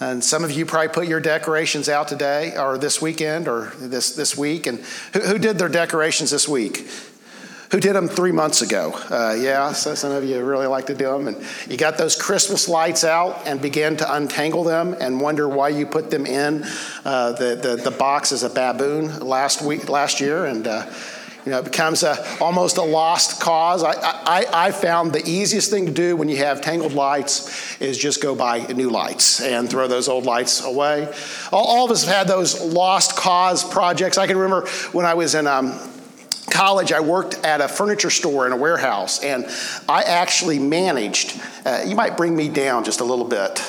And 0.00 0.24
some 0.24 0.44
of 0.44 0.50
you 0.50 0.64
probably 0.64 0.88
put 0.88 1.06
your 1.06 1.20
decorations 1.20 1.88
out 1.88 2.08
today 2.08 2.56
or 2.56 2.78
this 2.78 3.02
weekend 3.02 3.46
or 3.46 3.72
this, 3.78 4.14
this 4.14 4.36
week. 4.36 4.66
And 4.66 4.78
who, 5.12 5.20
who 5.20 5.38
did 5.38 5.58
their 5.58 5.68
decorations 5.68 6.30
this 6.30 6.48
week? 6.48 6.88
Who 7.70 7.78
did 7.78 7.94
them 7.94 8.08
three 8.08 8.32
months 8.32 8.62
ago? 8.62 8.92
Uh, 9.10 9.36
yeah, 9.38 9.72
so 9.72 9.94
some 9.94 10.10
of 10.10 10.24
you 10.24 10.42
really 10.42 10.66
like 10.66 10.86
to 10.86 10.94
do 10.94 11.04
them. 11.04 11.28
And 11.28 11.46
you 11.68 11.76
got 11.76 11.98
those 11.98 12.20
Christmas 12.20 12.68
lights 12.68 13.04
out 13.04 13.46
and 13.46 13.62
began 13.62 13.96
to 13.98 14.12
untangle 14.12 14.64
them 14.64 14.96
and 14.98 15.20
wonder 15.20 15.48
why 15.48 15.68
you 15.68 15.86
put 15.86 16.10
them 16.10 16.26
in 16.26 16.64
uh, 17.04 17.32
the, 17.32 17.54
the, 17.54 17.76
the 17.76 17.92
box 17.92 18.32
as 18.32 18.42
a 18.42 18.50
baboon 18.50 19.20
last 19.20 19.62
week, 19.62 19.88
last 19.88 20.20
year. 20.20 20.46
And 20.46 20.66
uh, 20.66 20.92
you 21.44 21.52
know, 21.52 21.58
it 21.58 21.64
becomes 21.64 22.02
a, 22.02 22.16
almost 22.40 22.76
a 22.76 22.82
lost 22.82 23.40
cause. 23.40 23.82
I, 23.82 23.92
I, 23.92 24.46
I 24.52 24.72
found 24.72 25.12
the 25.12 25.26
easiest 25.28 25.70
thing 25.70 25.86
to 25.86 25.92
do 25.92 26.16
when 26.16 26.28
you 26.28 26.36
have 26.36 26.60
tangled 26.60 26.92
lights 26.92 27.80
is 27.80 27.96
just 27.96 28.22
go 28.22 28.34
buy 28.34 28.66
new 28.66 28.90
lights 28.90 29.40
and 29.40 29.68
throw 29.68 29.88
those 29.88 30.08
old 30.08 30.24
lights 30.24 30.62
away. 30.64 31.12
All, 31.50 31.64
all 31.64 31.84
of 31.86 31.90
us 31.90 32.04
have 32.04 32.14
had 32.14 32.28
those 32.28 32.60
lost 32.60 33.16
cause 33.16 33.64
projects. 33.64 34.18
I 34.18 34.26
can 34.26 34.36
remember 34.36 34.68
when 34.92 35.06
I 35.06 35.14
was 35.14 35.34
in 35.34 35.46
um, 35.46 35.78
college, 36.50 36.92
I 36.92 37.00
worked 37.00 37.34
at 37.44 37.60
a 37.60 37.68
furniture 37.68 38.10
store 38.10 38.46
in 38.46 38.52
a 38.52 38.56
warehouse, 38.56 39.22
and 39.24 39.46
I 39.88 40.02
actually 40.02 40.58
managed. 40.58 41.40
Uh, 41.64 41.84
you 41.86 41.94
might 41.94 42.16
bring 42.16 42.36
me 42.36 42.48
down 42.48 42.84
just 42.84 43.00
a 43.00 43.04
little 43.04 43.24
bit. 43.24 43.62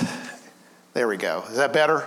There 0.93 1.07
we 1.07 1.17
go. 1.17 1.43
Is 1.49 1.55
that 1.55 1.71
better? 1.71 2.05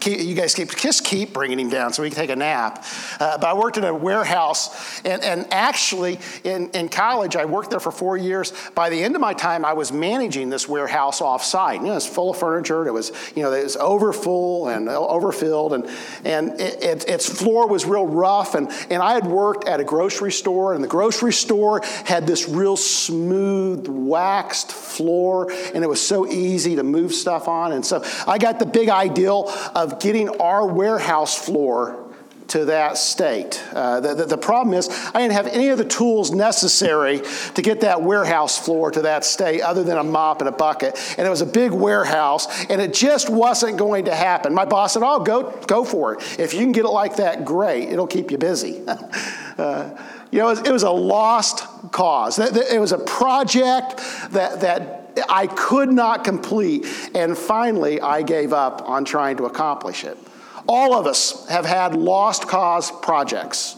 Keep, 0.00 0.20
you 0.20 0.34
guys 0.34 0.54
keep, 0.54 0.74
just 0.76 1.04
keep 1.04 1.32
bringing 1.32 1.58
him 1.58 1.68
down 1.68 1.92
so 1.92 2.02
we 2.02 2.10
can 2.10 2.16
take 2.16 2.30
a 2.30 2.36
nap. 2.36 2.84
Uh, 3.20 3.38
but 3.38 3.46
I 3.46 3.54
worked 3.54 3.76
in 3.76 3.84
a 3.84 3.94
warehouse, 3.94 5.00
and, 5.04 5.22
and 5.22 5.46
actually 5.52 6.18
in, 6.44 6.70
in 6.70 6.88
college, 6.88 7.36
I 7.36 7.44
worked 7.44 7.70
there 7.70 7.80
for 7.80 7.92
four 7.92 8.16
years. 8.16 8.52
By 8.74 8.90
the 8.90 9.02
end 9.02 9.14
of 9.14 9.20
my 9.20 9.34
time, 9.34 9.64
I 9.64 9.72
was 9.72 9.92
managing 9.92 10.50
this 10.50 10.68
warehouse 10.68 11.20
offsite. 11.20 11.80
You 11.80 11.86
know, 11.88 11.96
it's 11.96 12.06
full 12.06 12.30
of 12.30 12.38
furniture. 12.38 12.86
It 12.86 12.92
was, 12.92 13.12
you 13.34 13.42
know, 13.42 13.52
it 13.52 13.64
was 13.64 13.76
overfull 13.76 14.68
and 14.68 14.88
overfilled, 14.88 15.72
and, 15.72 15.88
and 16.24 16.60
it, 16.60 16.82
it, 16.82 17.08
its 17.08 17.28
floor 17.28 17.68
was 17.68 17.84
real 17.84 18.06
rough. 18.06 18.54
And, 18.54 18.70
and 18.90 19.02
I 19.02 19.14
had 19.14 19.26
worked 19.26 19.68
at 19.68 19.80
a 19.80 19.84
grocery 19.84 20.32
store, 20.32 20.74
and 20.74 20.82
the 20.82 20.88
grocery 20.88 21.32
store 21.32 21.80
had 22.04 22.26
this 22.26 22.48
real 22.48 22.76
smooth, 22.76 23.86
waxed 23.88 24.72
floor, 24.72 25.50
and 25.74 25.84
it 25.84 25.88
was 25.88 26.00
so 26.00 26.26
easy 26.26 26.76
to 26.76 26.82
move 26.82 27.12
stuff 27.12 27.48
on. 27.48 27.72
And 27.72 27.84
so 27.84 28.04
I 28.26 28.38
got 28.38 28.58
the 28.58 28.66
big 28.66 28.88
ideal 28.88 29.52
of 29.74 30.00
getting 30.00 30.28
our 30.40 30.66
warehouse 30.66 31.36
floor 31.36 32.04
to 32.48 32.66
that 32.66 32.96
state. 32.96 33.62
Uh, 33.72 34.00
the, 34.00 34.14
the, 34.14 34.24
the, 34.26 34.38
problem 34.38 34.74
is, 34.74 34.88
I 35.14 35.20
didn't 35.20 35.32
have 35.32 35.46
any 35.46 35.68
of 35.68 35.78
the 35.78 35.84
tools 35.84 36.30
necessary 36.30 37.22
to 37.54 37.62
get 37.62 37.80
that 37.80 38.02
warehouse 38.02 38.58
floor 38.58 38.90
to 38.90 39.02
that 39.02 39.24
state 39.24 39.60
other 39.60 39.82
than 39.82 39.98
a 39.98 40.04
mop 40.04 40.40
and 40.40 40.48
a 40.48 40.52
bucket. 40.52 40.98
And 41.18 41.26
it 41.26 41.30
was 41.30 41.40
a 41.40 41.46
big 41.46 41.72
warehouse, 41.72 42.66
and 42.66 42.80
it 42.80 42.94
just 42.94 43.30
wasn't 43.30 43.78
going 43.78 44.04
to 44.06 44.14
happen. 44.14 44.54
My 44.54 44.64
boss 44.66 44.94
said, 44.94 45.02
Oh, 45.04 45.20
go, 45.20 45.50
go 45.66 45.84
for 45.84 46.14
it. 46.14 46.38
If 46.38 46.54
you 46.54 46.60
can 46.60 46.72
get 46.72 46.84
it 46.84 46.90
like 46.90 47.16
that, 47.16 47.44
great. 47.44 47.88
It'll 47.88 48.06
keep 48.06 48.30
you 48.30 48.38
busy. 48.38 48.82
uh, 49.58 49.90
you 50.30 50.40
know, 50.40 50.48
it 50.48 50.58
was, 50.58 50.60
it 50.60 50.72
was, 50.72 50.82
a 50.82 50.90
lost 50.90 51.64
cause. 51.92 52.38
It 52.38 52.80
was 52.80 52.92
a 52.92 52.98
project 52.98 53.98
that, 54.32 54.60
that 54.60 55.03
I 55.28 55.46
could 55.46 55.90
not 55.90 56.24
complete. 56.24 56.86
And 57.14 57.36
finally, 57.36 58.00
I 58.00 58.22
gave 58.22 58.52
up 58.52 58.88
on 58.88 59.04
trying 59.04 59.36
to 59.38 59.44
accomplish 59.44 60.04
it. 60.04 60.18
All 60.66 60.94
of 60.94 61.06
us 61.06 61.46
have 61.48 61.66
had 61.66 61.94
lost 61.94 62.48
cause 62.48 62.90
projects. 62.90 63.76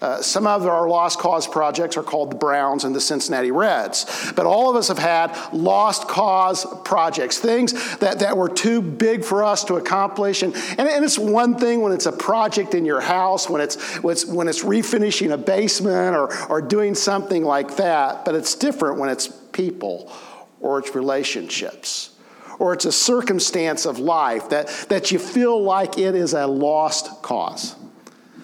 Uh, 0.00 0.22
some 0.22 0.46
of 0.46 0.64
our 0.64 0.88
lost 0.88 1.18
cause 1.18 1.48
projects 1.48 1.96
are 1.96 2.04
called 2.04 2.30
the 2.30 2.36
Browns 2.36 2.84
and 2.84 2.94
the 2.94 3.00
Cincinnati 3.00 3.50
Reds. 3.50 4.32
But 4.36 4.46
all 4.46 4.70
of 4.70 4.76
us 4.76 4.86
have 4.88 4.98
had 4.98 5.36
lost 5.52 6.06
cause 6.06 6.64
projects, 6.84 7.38
things 7.38 7.72
that, 7.98 8.20
that 8.20 8.36
were 8.36 8.48
too 8.48 8.80
big 8.80 9.24
for 9.24 9.42
us 9.42 9.64
to 9.64 9.74
accomplish. 9.74 10.42
And, 10.44 10.54
and, 10.54 10.88
and 10.88 11.04
it's 11.04 11.18
one 11.18 11.58
thing 11.58 11.80
when 11.80 11.92
it's 11.92 12.06
a 12.06 12.12
project 12.12 12.74
in 12.74 12.84
your 12.84 13.00
house, 13.00 13.50
when 13.50 13.60
it's, 13.60 13.96
when 13.96 14.12
it's, 14.12 14.24
when 14.24 14.46
it's 14.46 14.62
refinishing 14.62 15.32
a 15.32 15.38
basement 15.38 16.14
or, 16.14 16.32
or 16.48 16.62
doing 16.62 16.94
something 16.94 17.42
like 17.42 17.76
that, 17.76 18.24
but 18.24 18.36
it's 18.36 18.54
different 18.54 19.00
when 19.00 19.10
it's 19.10 19.26
people 19.26 20.12
or 20.60 20.78
it's 20.78 20.94
relationships 20.94 22.10
or 22.58 22.72
it's 22.72 22.84
a 22.84 22.92
circumstance 22.92 23.86
of 23.86 23.98
life 23.98 24.50
that, 24.50 24.68
that 24.88 25.12
you 25.12 25.18
feel 25.18 25.62
like 25.62 25.98
it 25.98 26.14
is 26.14 26.32
a 26.32 26.46
lost 26.46 27.22
cause. 27.22 27.76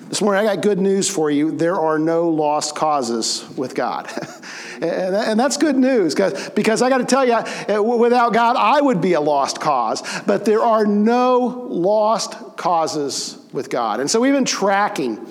This 0.08 0.20
morning, 0.20 0.46
I 0.46 0.54
got 0.54 0.62
good 0.62 0.78
news 0.78 1.08
for 1.08 1.30
you. 1.30 1.50
There 1.50 1.76
are 1.76 1.98
no 1.98 2.28
lost 2.28 2.76
causes 2.76 3.44
with 3.56 3.74
God. 3.74 4.08
and, 4.80 5.40
that's 5.40 5.56
good 5.56 5.76
news 5.76 6.14
because 6.14 6.82
I 6.82 6.88
got 6.90 6.98
to 6.98 7.04
tell 7.04 7.24
you, 7.24 7.32
uh, 7.32 7.82
without 7.82 8.32
God, 8.32 8.56
I 8.56 8.80
would 8.80 9.00
be 9.00 9.14
a 9.14 9.20
lost 9.20 9.60
cause. 9.60 10.02
But 10.24 10.44
there 10.44 10.60
are 10.60 10.86
no 10.86 11.66
lost 11.68 12.56
causes 12.56 13.38
with 13.52 13.70
God. 13.70 13.98
And 13.98 14.10
so 14.10 14.20
we've 14.20 14.34
been 14.34 14.44
tracking 14.44 15.26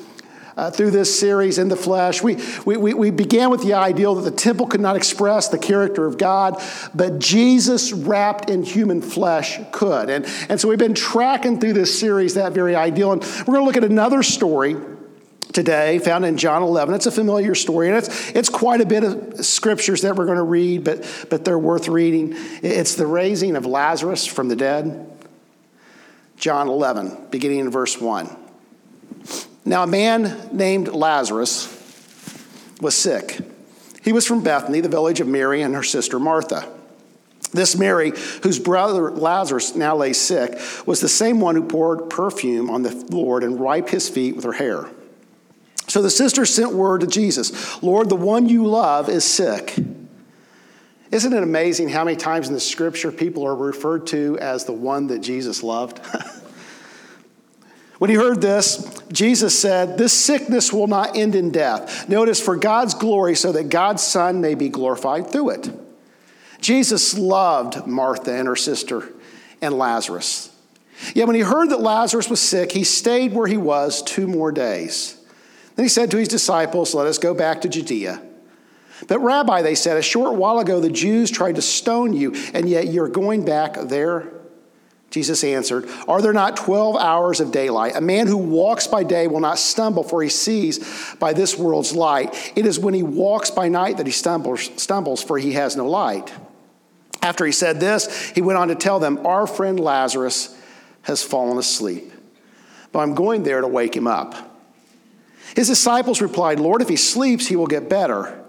uh, 0.58 0.72
through 0.72 0.92
this 0.92 1.20
series 1.20 1.58
in 1.58 1.68
the 1.68 1.76
flesh. 1.76 2.22
We, 2.22 2.38
we, 2.66 2.94
we 2.94 3.12
began 3.12 3.50
with 3.50 3.64
the 3.64 3.74
ideal 3.74 4.16
that 4.16 4.30
the 4.30 4.36
temple 4.36 4.68
could 4.68 4.82
not 4.82 4.96
express 4.96 5.50
the 5.50 5.58
character 5.58 6.06
of 6.06 6.18
God, 6.18 6.62
but 6.94 7.20
Jesus 7.20 7.92
wrapped 7.92 8.50
in 8.50 8.64
human 8.64 9.02
flesh 9.02 9.60
could. 9.72 10.10
And, 10.10 10.26
and 10.50 10.60
so 10.60 10.68
we've 10.68 10.78
been 10.78 10.94
tracking 10.94 11.60
through 11.60 11.74
this 11.74 11.98
series 11.98 12.36
that 12.36 12.54
very 12.54 12.76
ideal. 12.76 13.12
And 13.12 13.22
we're 13.22 13.56
going 13.56 13.62
to 13.62 13.66
look 13.66 13.78
at 13.78 13.84
another 13.84 14.24
story 14.24 14.76
today 15.54 16.00
found 16.00 16.26
in 16.26 16.38
John 16.38 16.64
11. 16.64 16.96
It's 16.96 17.06
a 17.06 17.12
familiar 17.12 17.56
story, 17.56 17.88
and 17.88 17.98
it's, 17.98 18.32
it's 18.32 18.50
quite 18.50 18.82
a 18.82 18.86
bit 18.86 19.04
of 19.04 19.46
scriptures 19.46 20.02
that 20.02 20.16
we're 20.16 20.26
going 20.26 20.38
to 20.38 20.44
read, 20.44 20.84
but, 20.84 21.28
but 21.30 21.46
they're 21.46 21.60
worth 21.60 21.88
reading. 21.88 22.34
It's 22.62 22.96
the 22.96 23.08
raising 23.08 23.56
of 23.56 23.66
Lazarus 23.66 24.26
from 24.26 24.50
the 24.50 24.56
dead. 24.56 25.10
John 26.38 26.68
11, 26.68 27.28
beginning 27.30 27.60
in 27.60 27.70
verse 27.70 28.02
1. 28.02 28.43
Now, 29.66 29.84
a 29.84 29.88
man 29.88 30.50
named 30.52 30.90
Lazarus 30.90 31.70
was 32.82 32.96
sick. 32.96 33.40
He 34.04 34.12
was 34.12 34.26
from 34.26 34.44
Bethany, 34.44 34.82
the 34.82 34.90
village 34.90 35.22
of 35.22 35.28
Mary 35.28 35.62
and 35.62 35.74
her 35.74 35.84
sister 35.84 36.20
Martha. 36.20 36.70
This 37.54 37.78
Mary, 37.78 38.12
whose 38.42 38.60
brother 38.60 39.12
Lazarus 39.12 39.76
now 39.76 39.96
lay 39.96 40.12
sick, 40.14 40.60
was 40.86 41.00
the 41.00 41.08
same 41.08 41.40
one 41.40 41.56
who 41.56 41.64
poured 41.64 42.10
perfume 42.10 42.70
on 42.70 42.82
the 42.82 42.94
Lord 43.10 43.44
and 43.44 43.60
wiped 43.60 43.90
his 43.90 44.10
feet 44.10 44.36
with 44.36 44.44
her 44.44 44.54
hair. 44.54 44.90
So 45.88 46.02
the 46.02 46.10
sister 46.10 46.46
sent 46.46 46.74
word 46.74 47.02
to 47.02 47.08
Jesus 47.08 47.82
Lord, 47.84 48.10
the 48.10 48.16
one 48.16 48.50
you 48.50 48.66
love 48.66 49.08
is 49.08 49.24
sick. 49.24 49.76
Isn't 51.12 51.32
it 51.32 51.44
amazing 51.44 51.90
how 51.90 52.04
many 52.04 52.18
times 52.18 52.48
in 52.48 52.56
the 52.56 52.60
scripture 52.60 53.12
people 53.12 53.46
are 53.46 53.56
referred 53.56 54.08
to 54.08 54.38
as 54.40 54.66
the 54.66 54.74
one 54.74 55.08
that 55.08 55.20
Jesus 55.20 55.62
loved? 55.62 56.02
When 58.04 58.10
he 58.10 58.18
heard 58.18 58.42
this, 58.42 58.93
Jesus 59.12 59.60
said, 59.60 59.98
This 59.98 60.14
sickness 60.14 60.72
will 60.72 60.88
not 60.88 61.16
end 61.16 61.36
in 61.36 61.52
death. 61.52 62.08
Notice, 62.10 62.42
for 62.42 62.56
God's 62.56 62.94
glory, 62.94 63.36
so 63.36 63.52
that 63.52 63.70
God's 63.70 64.04
Son 64.04 64.42
may 64.42 64.56
be 64.56 64.70
glorified 64.70 65.32
through 65.32 65.52
it. 65.52 65.72
Jesus 66.62 67.18
loved 67.18 67.86
Martha 67.86 68.32
and 68.32 68.48
her 68.48 68.56
sister 68.56 69.10
and 69.62 69.78
Lazarus. 69.78 70.50
Yet 71.14 71.28
when 71.28 71.36
he 71.36 71.42
heard 71.42 71.70
that 71.70 71.82
Lazarus 71.82 72.30
was 72.30 72.40
sick, 72.40 72.72
he 72.72 72.84
stayed 72.84 73.34
where 73.34 73.48
he 73.48 73.58
was 73.58 74.02
two 74.02 74.28
more 74.28 74.52
days. 74.52 75.18
Then 75.76 75.86
he 75.86 75.90
said 75.90 76.12
to 76.12 76.18
his 76.18 76.28
disciples, 76.28 76.94
Let 76.94 77.08
us 77.08 77.18
go 77.18 77.34
back 77.34 77.62
to 77.62 77.70
Judea. 77.70 78.22
But, 79.08 79.20
Rabbi, 79.20 79.62
they 79.62 79.76
said, 79.76 79.98
a 79.98 80.02
short 80.02 80.36
while 80.36 80.60
ago 80.60 80.80
the 80.80 80.90
Jews 80.90 81.30
tried 81.30 81.56
to 81.56 81.62
stone 81.62 82.14
you, 82.14 82.34
and 82.54 82.70
yet 82.70 82.88
you're 82.88 83.10
going 83.10 83.44
back 83.44 83.76
there 83.76 84.32
Jesus 85.14 85.44
answered, 85.44 85.88
Are 86.08 86.24
there 86.24 86.34
not 86.34 86.58
12 86.58 86.96
hours 86.96 87.40
of 87.40 87.52
daylight? 87.52 87.96
A 87.96 88.02
man 88.02 88.26
who 88.26 88.36
walks 88.36 88.88
by 88.88 89.04
day 89.04 89.28
will 89.28 89.42
not 89.42 89.60
stumble, 89.60 90.02
for 90.02 90.24
he 90.24 90.30
sees 90.30 91.16
by 91.20 91.34
this 91.34 91.56
world's 91.56 91.94
light. 91.94 92.52
It 92.56 92.66
is 92.66 92.80
when 92.80 92.96
he 92.96 93.04
walks 93.04 93.52
by 93.52 93.70
night 93.70 93.98
that 93.98 94.08
he 94.08 94.12
stumbles, 94.12 94.72
stumbles 94.82 95.24
for 95.24 95.38
he 95.38 95.54
has 95.54 95.76
no 95.76 95.88
light. 95.88 96.34
After 97.22 97.46
he 97.46 97.52
said 97.52 97.80
this, 97.80 98.32
he 98.32 98.42
went 98.42 98.58
on 98.58 98.70
to 98.70 98.76
tell 98.76 99.00
them, 99.00 99.24
Our 99.24 99.46
friend 99.46 99.80
Lazarus 99.80 100.60
has 101.04 101.22
fallen 101.22 101.60
asleep, 101.60 102.12
but 102.92 103.02
I'm 103.02 103.14
going 103.14 103.44
there 103.44 103.62
to 103.62 103.68
wake 103.68 103.96
him 103.96 104.08
up. 104.08 104.34
His 105.56 105.68
disciples 105.68 106.24
replied, 106.24 106.60
Lord, 106.60 106.82
if 106.82 106.90
he 106.90 106.96
sleeps, 106.96 107.46
he 107.46 107.56
will 107.56 107.68
get 107.68 107.88
better. 107.88 108.43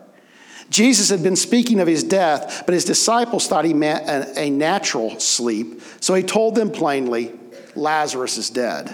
Jesus 0.74 1.08
had 1.08 1.22
been 1.22 1.36
speaking 1.36 1.78
of 1.78 1.86
his 1.86 2.02
death, 2.02 2.64
but 2.66 2.72
his 2.72 2.84
disciples 2.84 3.46
thought 3.46 3.64
he 3.64 3.72
meant 3.72 4.08
a, 4.08 4.40
a 4.40 4.50
natural 4.50 5.20
sleep. 5.20 5.80
So 6.00 6.14
he 6.14 6.24
told 6.24 6.56
them 6.56 6.72
plainly, 6.72 7.32
Lazarus 7.76 8.38
is 8.38 8.50
dead. 8.50 8.92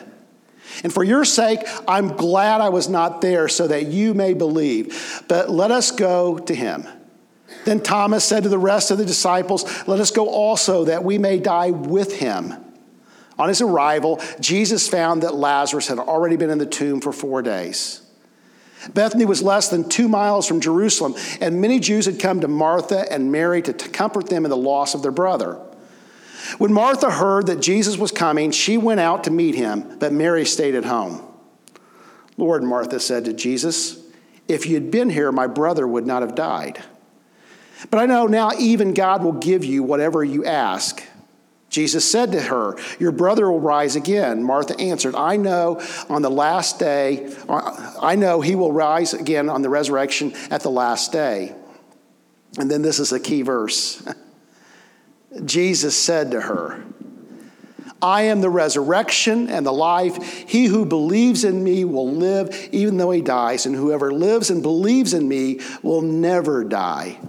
And 0.85 0.93
for 0.93 1.03
your 1.03 1.25
sake, 1.25 1.61
I'm 1.89 2.09
glad 2.19 2.61
I 2.61 2.69
was 2.69 2.91
not 2.91 3.23
there 3.23 3.49
so 3.49 3.67
that 3.67 3.87
you 3.87 4.13
may 4.13 4.35
believe. 4.35 5.25
But 5.27 5.49
let 5.49 5.71
us 5.71 5.91
go 5.91 6.37
to 6.41 6.55
him. 6.55 6.87
Then 7.65 7.81
Thomas 7.81 8.27
said 8.27 8.43
to 8.43 8.51
the 8.51 8.59
rest 8.59 8.91
of 8.91 8.99
the 8.99 9.07
disciples, 9.07 9.65
Let 9.89 10.01
us 10.01 10.11
go 10.11 10.29
also 10.29 10.85
that 10.85 11.03
we 11.03 11.17
may 11.17 11.39
die 11.39 11.71
with 11.71 12.15
him. 12.15 12.63
On 13.39 13.49
his 13.49 13.63
arrival, 13.63 14.21
Jesus 14.39 14.87
found 14.87 15.23
that 15.23 15.35
Lazarus 15.35 15.89
had 15.89 15.99
already 15.99 16.37
been 16.37 16.51
in 16.51 16.59
the 16.59 16.67
tomb 16.67 17.01
for 17.01 17.11
four 17.11 17.41
days. 17.41 18.03
Bethany 18.95 19.25
was 19.25 19.43
less 19.43 19.69
than 19.69 19.89
two 19.89 20.09
miles 20.09 20.47
from 20.47 20.61
Jerusalem, 20.61 21.15
and 21.41 21.61
many 21.61 21.81
Jews 21.81 22.07
had 22.07 22.19
come 22.19 22.41
to 22.41 22.49
Martha 22.49 23.11
and 23.13 23.31
Mary 23.31 23.61
to 23.63 23.73
comfort 23.73 24.29
them 24.29 24.45
in 24.45 24.51
the 24.51 24.57
loss 24.57 24.95
of 24.95 25.03
their 25.03 25.13
brother. 25.13 25.61
When 26.59 26.73
Martha 26.73 27.11
heard 27.11 27.47
that 27.47 27.61
Jesus 27.61 27.99
was 27.99 28.11
coming, 28.11 28.51
she 28.51 28.79
went 28.79 29.01
out 29.01 29.25
to 29.25 29.31
meet 29.31 29.55
him, 29.55 29.99
but 29.99 30.13
Mary 30.13 30.45
stayed 30.47 30.75
at 30.75 30.85
home. 30.85 31.21
Lord, 32.37 32.63
Martha 32.63 32.99
said 32.99 33.27
to 33.27 33.33
Jesus, 33.33 34.03
if 34.49 34.67
you'd 34.67 34.91
been 34.91 35.11
here, 35.11 35.31
my 35.31 35.47
brother 35.47 35.87
would 35.87 36.07
not 36.07 36.23
have 36.23 36.35
died. 36.35 36.83
But 37.91 37.99
I 37.99 38.07
know 38.07 38.27
now 38.27 38.51
even 38.59 38.95
God 38.95 39.23
will 39.23 39.33
give 39.33 39.65
you 39.65 39.83
whatever 39.83 40.25
you 40.25 40.45
ask. 40.45 41.05
Jesus 41.71 42.11
said 42.11 42.33
to 42.33 42.43
her, 42.43 42.77
Your 42.99 43.13
brother 43.13 43.51
will 43.51 43.61
rise 43.61 43.95
again. 43.95 44.43
Martha 44.43 44.79
answered, 44.79 45.15
I 45.15 45.37
know 45.37 45.81
on 46.09 46.21
the 46.21 46.31
last 46.31 46.81
day, 46.81 47.33
uh, 47.49 47.97
I 48.03 48.17
know 48.17 48.41
he 48.41 48.57
will 48.57 48.73
rise 48.73 49.15
again 49.15 49.49
on 49.49 49.63
the 49.63 49.71
resurrection 49.71 50.35
at 50.51 50.63
the 50.63 50.71
last 50.71 51.13
day. 51.13 51.55
And 52.59 52.69
then 52.69 52.83
this 52.83 52.99
is 52.99 53.13
a 53.13 53.21
key 53.21 53.43
verse. 53.43 54.07
Jesus 55.45 55.97
said 55.97 56.33
to 56.33 56.41
her, 56.41 56.85
I 58.03 58.23
am 58.23 58.41
the 58.41 58.51
resurrection 58.51 59.49
and 59.49 59.65
the 59.65 59.73
life. 59.73 60.17
He 60.49 60.65
who 60.65 60.85
believes 60.85 61.45
in 61.45 61.63
me 61.63 61.85
will 61.85 62.11
live 62.11 62.69
even 62.73 62.97
though 62.97 63.13
he 63.13 63.21
dies, 63.21 63.67
and 63.67 63.77
whoever 63.77 64.13
lives 64.13 64.51
and 64.51 64.63
believes 64.63 65.15
in 65.15 65.29
me 65.29 65.61
will 65.83 66.03
never 66.03 66.65
die. 66.65 67.21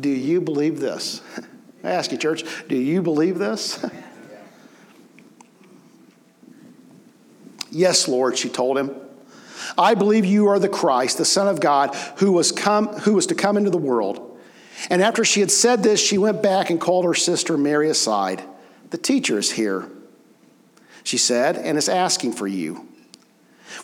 Do 0.00 0.08
you 0.08 0.40
believe 0.40 0.80
this? 0.80 1.20
I 1.84 1.90
ask 1.90 2.12
you, 2.12 2.18
church, 2.18 2.44
do 2.68 2.76
you 2.76 3.02
believe 3.02 3.38
this? 3.38 3.84
yes, 7.70 8.06
Lord, 8.06 8.38
she 8.38 8.48
told 8.48 8.78
him. 8.78 8.94
I 9.76 9.94
believe 9.94 10.24
you 10.24 10.48
are 10.48 10.58
the 10.58 10.68
Christ, 10.68 11.18
the 11.18 11.24
Son 11.24 11.48
of 11.48 11.60
God, 11.60 11.94
who 12.18 12.32
was, 12.32 12.52
come, 12.52 12.88
who 12.88 13.14
was 13.14 13.26
to 13.28 13.34
come 13.34 13.56
into 13.56 13.70
the 13.70 13.78
world. 13.78 14.40
And 14.90 15.02
after 15.02 15.24
she 15.24 15.40
had 15.40 15.50
said 15.50 15.82
this, 15.82 16.00
she 16.00 16.18
went 16.18 16.42
back 16.42 16.70
and 16.70 16.80
called 16.80 17.04
her 17.04 17.14
sister 17.14 17.56
Mary 17.56 17.88
aside. 17.88 18.42
The 18.90 18.98
teacher 18.98 19.38
is 19.38 19.52
here, 19.52 19.88
she 21.04 21.16
said, 21.16 21.56
and 21.56 21.78
is 21.78 21.88
asking 21.88 22.32
for 22.32 22.46
you. 22.46 22.88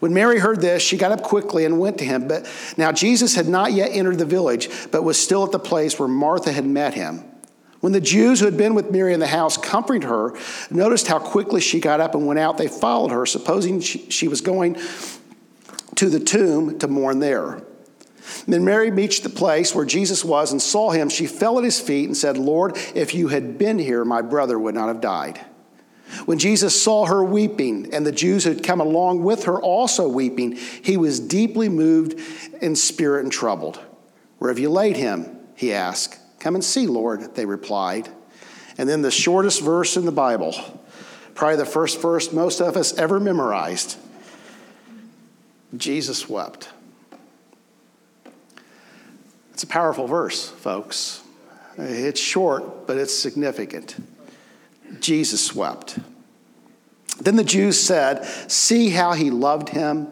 When 0.00 0.12
Mary 0.12 0.38
heard 0.38 0.60
this, 0.60 0.82
she 0.82 0.96
got 0.96 1.12
up 1.12 1.22
quickly 1.22 1.64
and 1.64 1.80
went 1.80 1.98
to 1.98 2.04
him. 2.04 2.28
But 2.28 2.50
now 2.76 2.92
Jesus 2.92 3.34
had 3.34 3.48
not 3.48 3.72
yet 3.72 3.90
entered 3.92 4.18
the 4.18 4.26
village, 4.26 4.68
but 4.90 5.02
was 5.02 5.18
still 5.18 5.44
at 5.44 5.52
the 5.52 5.58
place 5.58 5.98
where 5.98 6.08
Martha 6.08 6.52
had 6.52 6.66
met 6.66 6.94
him. 6.94 7.24
When 7.80 7.92
the 7.92 8.00
Jews 8.00 8.40
who 8.40 8.46
had 8.46 8.56
been 8.56 8.74
with 8.74 8.90
Mary 8.90 9.14
in 9.14 9.20
the 9.20 9.26
house 9.26 9.56
comforted 9.56 10.04
her, 10.04 10.34
noticed 10.70 11.06
how 11.06 11.18
quickly 11.18 11.60
she 11.60 11.78
got 11.78 12.00
up 12.00 12.14
and 12.14 12.26
went 12.26 12.40
out, 12.40 12.58
they 12.58 12.68
followed 12.68 13.12
her, 13.12 13.24
supposing 13.24 13.80
she, 13.80 14.10
she 14.10 14.26
was 14.26 14.40
going 14.40 14.76
to 15.94 16.08
the 16.08 16.20
tomb 16.20 16.78
to 16.80 16.88
mourn 16.88 17.20
there. 17.20 17.62
Then 18.46 18.64
Mary 18.64 18.90
reached 18.90 19.22
the 19.22 19.30
place 19.30 19.74
where 19.74 19.84
Jesus 19.84 20.24
was 20.24 20.52
and 20.52 20.60
saw 20.60 20.90
him. 20.90 21.08
She 21.08 21.26
fell 21.26 21.58
at 21.58 21.64
his 21.64 21.80
feet 21.80 22.06
and 22.06 22.16
said, 22.16 22.36
Lord, 22.36 22.76
if 22.94 23.14
you 23.14 23.28
had 23.28 23.58
been 23.58 23.78
here, 23.78 24.04
my 24.04 24.22
brother 24.22 24.58
would 24.58 24.74
not 24.74 24.88
have 24.88 25.00
died. 25.00 25.40
When 26.24 26.38
Jesus 26.38 26.80
saw 26.80 27.06
her 27.06 27.22
weeping, 27.22 27.92
and 27.92 28.06
the 28.06 28.12
Jews 28.12 28.44
who 28.44 28.50
had 28.50 28.64
come 28.64 28.80
along 28.80 29.22
with 29.22 29.44
her 29.44 29.60
also 29.60 30.08
weeping, 30.08 30.56
he 30.56 30.96
was 30.96 31.20
deeply 31.20 31.68
moved 31.68 32.18
in 32.62 32.76
spirit 32.76 33.24
and 33.24 33.32
troubled. 33.32 33.78
Where 34.38 34.50
have 34.50 34.58
you 34.58 34.70
laid 34.70 34.96
him? 34.96 35.38
He 35.54 35.72
asked. 35.72 36.17
Come 36.40 36.54
and 36.54 36.64
see, 36.64 36.86
Lord, 36.86 37.34
they 37.34 37.46
replied. 37.46 38.08
And 38.76 38.88
then 38.88 39.02
the 39.02 39.10
shortest 39.10 39.60
verse 39.60 39.96
in 39.96 40.04
the 40.04 40.12
Bible, 40.12 40.54
probably 41.34 41.56
the 41.56 41.66
first 41.66 42.00
verse 42.00 42.32
most 42.32 42.60
of 42.60 42.76
us 42.76 42.96
ever 42.96 43.18
memorized 43.18 43.96
Jesus 45.76 46.28
wept. 46.28 46.70
It's 49.52 49.64
a 49.64 49.66
powerful 49.66 50.06
verse, 50.06 50.48
folks. 50.48 51.22
It's 51.76 52.20
short, 52.20 52.86
but 52.86 52.96
it's 52.96 53.14
significant. 53.14 53.96
Jesus 55.00 55.54
wept. 55.54 55.98
Then 57.20 57.36
the 57.36 57.44
Jews 57.44 57.80
said, 57.80 58.24
See 58.50 58.90
how 58.90 59.12
he 59.12 59.30
loved 59.30 59.70
him. 59.70 60.08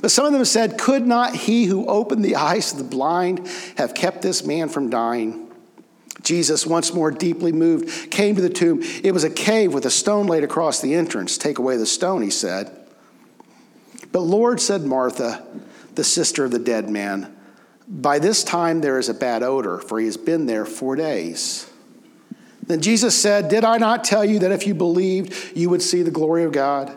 But 0.00 0.10
some 0.10 0.26
of 0.26 0.32
them 0.32 0.44
said, 0.44 0.78
Could 0.78 1.06
not 1.06 1.34
he 1.34 1.64
who 1.64 1.86
opened 1.86 2.24
the 2.24 2.36
eyes 2.36 2.72
of 2.72 2.78
the 2.78 2.84
blind 2.84 3.46
have 3.76 3.94
kept 3.94 4.22
this 4.22 4.44
man 4.44 4.68
from 4.68 4.90
dying? 4.90 5.50
Jesus, 6.22 6.66
once 6.66 6.92
more 6.92 7.10
deeply 7.10 7.52
moved, 7.52 8.10
came 8.10 8.34
to 8.36 8.42
the 8.42 8.50
tomb. 8.50 8.80
It 9.02 9.12
was 9.12 9.24
a 9.24 9.30
cave 9.30 9.72
with 9.72 9.86
a 9.86 9.90
stone 9.90 10.26
laid 10.26 10.44
across 10.44 10.80
the 10.80 10.94
entrance. 10.94 11.38
Take 11.38 11.58
away 11.58 11.76
the 11.76 11.86
stone, 11.86 12.22
he 12.22 12.30
said. 12.30 12.70
But 14.12 14.20
Lord, 14.20 14.60
said 14.60 14.82
Martha, 14.82 15.46
the 15.94 16.04
sister 16.04 16.44
of 16.44 16.50
the 16.50 16.58
dead 16.58 16.90
man, 16.90 17.36
by 17.88 18.18
this 18.18 18.44
time 18.44 18.80
there 18.80 18.98
is 18.98 19.08
a 19.08 19.14
bad 19.14 19.42
odor, 19.42 19.78
for 19.78 19.98
he 19.98 20.06
has 20.06 20.16
been 20.16 20.46
there 20.46 20.64
four 20.64 20.96
days. 20.96 21.68
Then 22.62 22.80
Jesus 22.80 23.20
said, 23.20 23.48
Did 23.48 23.64
I 23.64 23.78
not 23.78 24.04
tell 24.04 24.24
you 24.24 24.40
that 24.40 24.52
if 24.52 24.66
you 24.66 24.74
believed, 24.74 25.56
you 25.56 25.70
would 25.70 25.82
see 25.82 26.02
the 26.02 26.10
glory 26.10 26.44
of 26.44 26.52
God? 26.52 26.96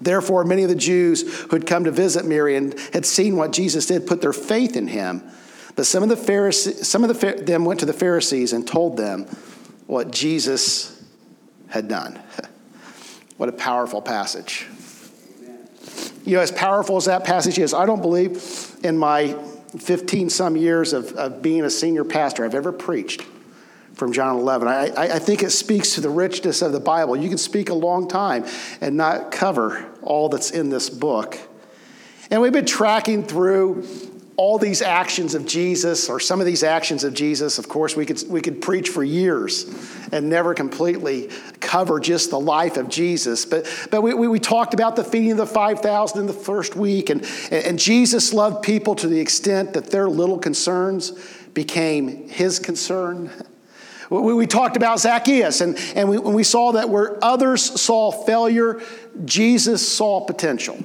Therefore, 0.00 0.44
many 0.44 0.62
of 0.62 0.68
the 0.68 0.74
Jews 0.74 1.42
who 1.42 1.50
had 1.50 1.66
come 1.66 1.84
to 1.84 1.90
visit 1.90 2.24
Mary 2.24 2.56
and 2.56 2.78
had 2.92 3.04
seen 3.04 3.36
what 3.36 3.52
Jesus 3.52 3.86
did 3.86 4.06
put 4.06 4.20
their 4.20 4.32
faith 4.32 4.76
in 4.76 4.88
him. 4.88 5.22
But 5.76 5.86
some 5.86 6.02
of, 6.02 6.08
the 6.08 6.16
Pharisees, 6.16 6.88
some 6.88 7.04
of 7.04 7.20
the, 7.20 7.32
them 7.42 7.64
went 7.64 7.80
to 7.80 7.86
the 7.86 7.92
Pharisees 7.92 8.52
and 8.52 8.66
told 8.66 8.96
them 8.96 9.26
what 9.86 10.10
Jesus 10.10 11.02
had 11.68 11.88
done. 11.88 12.18
what 13.36 13.48
a 13.48 13.52
powerful 13.52 14.02
passage. 14.02 14.66
You 16.24 16.36
know, 16.36 16.42
as 16.42 16.50
powerful 16.50 16.96
as 16.96 17.06
that 17.06 17.24
passage 17.24 17.58
is, 17.58 17.72
I 17.72 17.86
don't 17.86 18.02
believe 18.02 18.42
in 18.82 18.98
my 18.98 19.34
15 19.78 20.30
some 20.30 20.56
years 20.56 20.92
of, 20.92 21.12
of 21.12 21.42
being 21.42 21.64
a 21.64 21.70
senior 21.70 22.04
pastor 22.04 22.44
I've 22.44 22.54
ever 22.54 22.72
preached 22.72 23.22
from 24.00 24.12
John 24.14 24.36
11. 24.36 24.66
I, 24.66 24.92
I, 24.96 25.18
think 25.18 25.42
it 25.42 25.50
speaks 25.50 25.94
to 25.96 26.00
the 26.00 26.08
richness 26.08 26.62
of 26.62 26.72
the 26.72 26.80
Bible. 26.80 27.14
You 27.14 27.28
can 27.28 27.36
speak 27.36 27.68
a 27.68 27.74
long 27.74 28.08
time 28.08 28.46
and 28.80 28.96
not 28.96 29.30
cover 29.30 29.86
all 30.00 30.30
that's 30.30 30.50
in 30.50 30.70
this 30.70 30.88
book. 30.88 31.38
And 32.30 32.40
we've 32.40 32.50
been 32.50 32.64
tracking 32.64 33.24
through 33.24 33.86
all 34.36 34.56
these 34.56 34.80
actions 34.80 35.34
of 35.34 35.44
Jesus, 35.44 36.08
or 36.08 36.18
some 36.18 36.40
of 36.40 36.46
these 36.46 36.62
actions 36.62 37.04
of 37.04 37.12
Jesus, 37.12 37.58
of 37.58 37.68
course, 37.68 37.94
we 37.94 38.06
could, 38.06 38.22
we 38.26 38.40
could 38.40 38.62
preach 38.62 38.88
for 38.88 39.04
years 39.04 39.66
and 40.12 40.30
never 40.30 40.54
completely 40.54 41.28
cover 41.60 42.00
just 42.00 42.30
the 42.30 42.40
life 42.40 42.78
of 42.78 42.88
Jesus. 42.88 43.44
But, 43.44 43.66
but 43.90 44.00
we, 44.00 44.14
we, 44.14 44.28
we 44.28 44.40
talked 44.40 44.72
about 44.72 44.96
the 44.96 45.04
feeding 45.04 45.32
of 45.32 45.36
the 45.36 45.46
5,000 45.46 46.20
in 46.20 46.26
the 46.26 46.32
first 46.32 46.74
week, 46.74 47.10
and, 47.10 47.22
and 47.50 47.78
Jesus 47.78 48.32
loved 48.32 48.62
people 48.62 48.94
to 48.94 49.08
the 49.08 49.20
extent 49.20 49.74
that 49.74 49.90
their 49.90 50.08
little 50.08 50.38
concerns 50.38 51.10
became 51.52 52.26
his 52.30 52.58
concern. 52.58 53.30
We, 54.10 54.34
we 54.34 54.46
talked 54.46 54.76
about 54.76 54.98
Zacchaeus, 54.98 55.60
and, 55.60 55.78
and 55.94 56.08
we, 56.08 56.18
we 56.18 56.42
saw 56.42 56.72
that 56.72 56.88
where 56.88 57.22
others 57.24 57.80
saw 57.80 58.10
failure, 58.10 58.82
Jesus 59.24 59.86
saw 59.86 60.20
potential. 60.20 60.76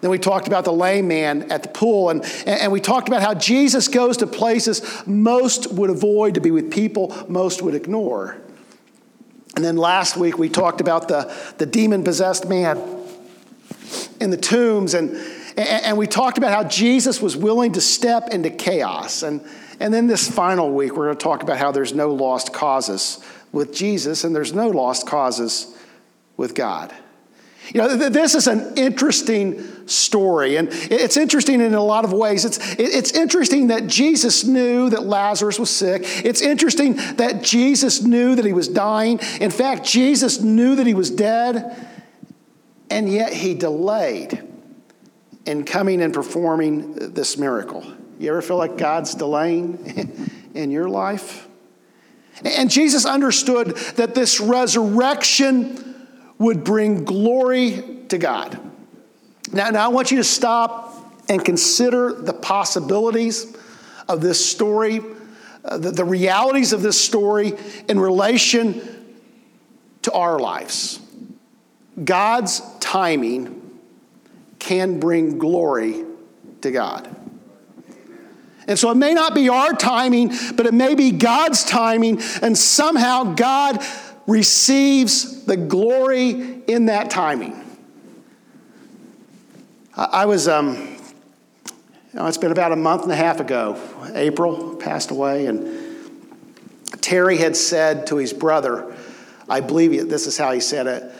Then 0.00 0.10
we 0.12 0.18
talked 0.18 0.46
about 0.46 0.64
the 0.64 0.72
lame 0.72 1.08
man 1.08 1.50
at 1.50 1.64
the 1.64 1.68
pool, 1.68 2.10
and, 2.10 2.24
and 2.46 2.70
we 2.70 2.80
talked 2.80 3.08
about 3.08 3.20
how 3.20 3.34
Jesus 3.34 3.88
goes 3.88 4.18
to 4.18 4.28
places 4.28 5.02
most 5.06 5.72
would 5.72 5.90
avoid 5.90 6.34
to 6.34 6.40
be 6.40 6.52
with 6.52 6.70
people 6.70 7.14
most 7.28 7.62
would 7.62 7.74
ignore. 7.74 8.36
And 9.56 9.64
then 9.64 9.76
last 9.76 10.16
week 10.16 10.38
we 10.38 10.48
talked 10.48 10.80
about 10.80 11.08
the, 11.08 11.34
the 11.58 11.66
demon 11.66 12.04
possessed 12.04 12.48
man 12.48 12.80
in 14.20 14.30
the 14.30 14.36
tombs, 14.36 14.94
and, 14.94 15.16
and 15.56 15.98
we 15.98 16.06
talked 16.06 16.38
about 16.38 16.52
how 16.52 16.62
Jesus 16.62 17.20
was 17.20 17.36
willing 17.36 17.72
to 17.72 17.80
step 17.80 18.28
into 18.28 18.50
chaos. 18.50 19.24
And, 19.24 19.44
and 19.80 19.92
then 19.92 20.06
this 20.06 20.30
final 20.30 20.72
week 20.72 20.96
we're 20.96 21.06
going 21.06 21.16
to 21.16 21.22
talk 21.22 21.42
about 21.42 21.58
how 21.58 21.72
there's 21.72 21.94
no 21.94 22.12
lost 22.12 22.52
causes 22.52 23.24
with 23.52 23.74
Jesus, 23.74 24.24
and 24.24 24.34
there's 24.34 24.52
no 24.52 24.68
lost 24.68 25.06
causes 25.06 25.74
with 26.36 26.54
God. 26.54 26.94
You 27.72 27.82
know, 27.82 27.96
this 27.96 28.34
is 28.34 28.46
an 28.46 28.78
interesting 28.78 29.86
story, 29.86 30.56
and 30.56 30.68
it's 30.70 31.18
interesting 31.18 31.60
in 31.60 31.74
a 31.74 31.82
lot 31.82 32.04
of 32.04 32.12
ways. 32.12 32.46
It's, 32.46 32.58
it's 32.78 33.12
interesting 33.12 33.66
that 33.66 33.86
Jesus 33.86 34.44
knew 34.44 34.88
that 34.88 35.02
Lazarus 35.02 35.58
was 35.58 35.68
sick. 35.68 36.02
It's 36.24 36.40
interesting 36.40 36.96
that 37.16 37.42
Jesus 37.42 38.02
knew 38.02 38.34
that 38.36 38.44
he 38.46 38.54
was 38.54 38.68
dying. 38.68 39.20
In 39.40 39.50
fact, 39.50 39.84
Jesus 39.84 40.40
knew 40.40 40.76
that 40.76 40.86
he 40.86 40.94
was 40.94 41.10
dead, 41.10 41.86
and 42.90 43.10
yet 43.10 43.34
he 43.34 43.52
delayed 43.54 44.42
in 45.44 45.64
coming 45.64 46.00
and 46.00 46.14
performing 46.14 46.94
this 47.12 47.36
miracle. 47.36 47.84
You 48.18 48.30
ever 48.30 48.42
feel 48.42 48.56
like 48.56 48.76
God's 48.76 49.14
delaying 49.14 50.30
in 50.54 50.70
your 50.70 50.88
life? 50.88 51.46
And 52.44 52.70
Jesus 52.70 53.04
understood 53.04 53.76
that 53.96 54.14
this 54.14 54.40
resurrection 54.40 56.06
would 56.38 56.64
bring 56.64 57.04
glory 57.04 57.82
to 58.08 58.18
God. 58.18 58.58
Now, 59.52 59.70
now 59.70 59.84
I 59.84 59.88
want 59.88 60.10
you 60.10 60.18
to 60.18 60.24
stop 60.24 60.94
and 61.28 61.44
consider 61.44 62.12
the 62.12 62.32
possibilities 62.32 63.56
of 64.08 64.20
this 64.20 64.44
story, 64.44 65.00
uh, 65.64 65.78
the, 65.78 65.90
the 65.90 66.04
realities 66.04 66.72
of 66.72 66.82
this 66.82 67.00
story 67.00 67.52
in 67.88 67.98
relation 67.98 68.82
to 70.02 70.12
our 70.12 70.38
lives. 70.38 71.00
God's 72.02 72.62
timing 72.80 73.78
can 74.58 75.00
bring 75.00 75.38
glory 75.38 76.04
to 76.62 76.70
God. 76.70 77.14
And 78.68 78.78
so 78.78 78.90
it 78.90 78.96
may 78.96 79.14
not 79.14 79.34
be 79.34 79.48
our 79.48 79.72
timing, 79.72 80.28
but 80.54 80.66
it 80.66 80.74
may 80.74 80.94
be 80.94 81.10
God's 81.10 81.64
timing, 81.64 82.20
and 82.42 82.56
somehow 82.56 83.34
God 83.34 83.82
receives 84.26 85.46
the 85.46 85.56
glory 85.56 86.60
in 86.66 86.86
that 86.86 87.08
timing. 87.08 87.64
I 89.96 90.26
was, 90.26 90.46
um, 90.46 90.76
you 90.76 92.20
know, 92.20 92.26
it's 92.26 92.36
been 92.36 92.52
about 92.52 92.72
a 92.72 92.76
month 92.76 93.04
and 93.04 93.10
a 93.10 93.16
half 93.16 93.40
ago. 93.40 93.80
April 94.14 94.76
passed 94.76 95.10
away, 95.10 95.46
and 95.46 96.06
Terry 97.00 97.38
had 97.38 97.56
said 97.56 98.06
to 98.08 98.16
his 98.16 98.34
brother, 98.34 98.94
I 99.48 99.60
believe 99.60 100.10
this 100.10 100.26
is 100.26 100.36
how 100.36 100.52
he 100.52 100.60
said 100.60 100.86
it, 100.86 101.12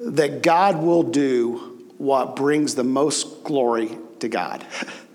that 0.00 0.42
God 0.42 0.82
will 0.82 1.04
do 1.04 1.84
what 1.98 2.34
brings 2.34 2.74
the 2.74 2.84
most 2.84 3.44
glory 3.44 3.96
to 4.18 4.28
God. 4.28 4.66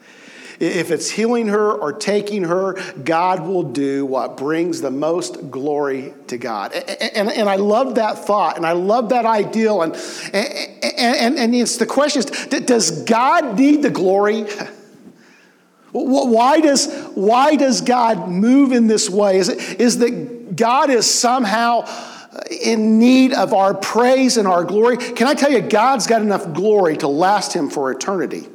If 0.61 0.91
it's 0.91 1.09
healing 1.09 1.47
her 1.47 1.71
or 1.71 1.91
taking 1.91 2.43
her, 2.43 2.73
God 3.03 3.47
will 3.47 3.63
do 3.63 4.05
what 4.05 4.37
brings 4.37 4.79
the 4.79 4.91
most 4.91 5.49
glory 5.49 6.13
to 6.27 6.37
God. 6.37 6.71
And, 6.73 7.17
and, 7.17 7.29
and 7.31 7.49
I 7.49 7.55
love 7.55 7.95
that 7.95 8.19
thought 8.25 8.57
and 8.57 8.65
I 8.65 8.73
love 8.73 9.09
that 9.09 9.25
ideal. 9.25 9.81
And, 9.81 9.95
and, 10.33 11.39
and, 11.39 11.55
it's 11.55 11.77
the 11.77 11.87
question 11.87 12.21
is 12.21 12.47
does 12.47 13.03
God 13.05 13.57
need 13.57 13.81
the 13.81 13.89
glory? 13.89 14.45
Why 15.93 16.61
does, 16.61 16.89
why 17.15 17.57
does 17.57 17.81
God 17.81 18.29
move 18.29 18.71
in 18.71 18.87
this 18.87 19.09
way? 19.09 19.39
Is, 19.39 19.49
it, 19.49 19.81
is 19.81 19.97
that 19.97 20.55
God 20.55 20.89
is 20.89 21.05
somehow 21.05 21.81
uh, 21.81 22.43
in 22.49 22.97
need 22.97 23.33
of 23.33 23.53
our 23.53 23.73
praise 23.73 24.37
and 24.37 24.47
our 24.47 24.63
glory? 24.63 24.95
Can 24.95 25.27
I 25.27 25.33
tell 25.33 25.51
you, 25.51 25.59
God's 25.59 26.07
got 26.07 26.21
enough 26.21 26.53
glory 26.53 26.95
to 26.95 27.09
last 27.09 27.51
him 27.51 27.69
for 27.69 27.91
eternity. 27.91 28.47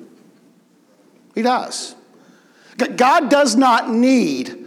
He 1.35 1.43
does. 1.43 1.96
God 2.77 3.31
does 3.31 3.57
not 3.57 3.91
need 3.91 4.67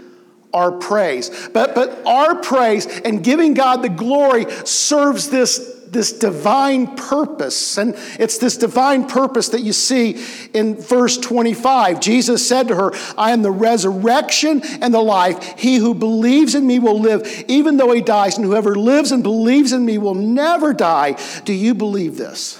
our 0.53 0.71
praise, 0.71 1.49
but, 1.53 1.75
but 1.75 2.05
our 2.05 2.35
praise 2.35 2.87
and 3.01 3.23
giving 3.23 3.53
God 3.53 3.83
the 3.83 3.89
glory 3.89 4.45
serves 4.65 5.29
this, 5.29 5.83
this 5.87 6.11
divine 6.11 6.95
purpose. 6.95 7.77
And 7.77 7.93
it's 8.19 8.39
this 8.39 8.57
divine 8.57 9.05
purpose 9.05 9.49
that 9.49 9.61
you 9.61 9.73
see 9.73 10.23
in 10.53 10.75
verse 10.75 11.17
25. 11.17 11.99
Jesus 11.99 12.47
said 12.47 12.67
to 12.69 12.75
her, 12.75 12.91
I 13.15 13.31
am 13.31 13.43
the 13.43 13.51
resurrection 13.51 14.63
and 14.81 14.91
the 14.91 15.01
life. 15.01 15.59
He 15.59 15.75
who 15.75 15.93
believes 15.93 16.55
in 16.55 16.65
me 16.65 16.79
will 16.79 16.99
live 16.99 17.45
even 17.47 17.77
though 17.77 17.91
he 17.91 18.01
dies, 18.01 18.37
and 18.37 18.45
whoever 18.45 18.75
lives 18.75 19.11
and 19.11 19.21
believes 19.21 19.71
in 19.71 19.85
me 19.85 19.99
will 19.99 20.15
never 20.15 20.73
die. 20.73 21.15
Do 21.45 21.53
you 21.53 21.75
believe 21.75 22.17
this? 22.17 22.59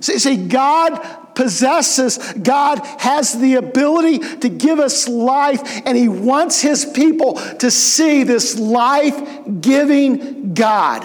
See, 0.00 0.18
see, 0.18 0.48
God 0.48 1.29
possesses, 1.40 2.18
God 2.34 2.80
has 2.98 3.38
the 3.38 3.54
ability 3.54 4.18
to 4.18 4.50
give 4.50 4.78
us 4.78 5.08
life, 5.08 5.62
and 5.86 5.96
He 5.96 6.06
wants 6.06 6.60
His 6.60 6.84
people 6.84 7.34
to 7.34 7.70
see 7.70 8.24
this 8.24 8.58
life 8.58 9.18
giving 9.62 10.52
God. 10.52 11.02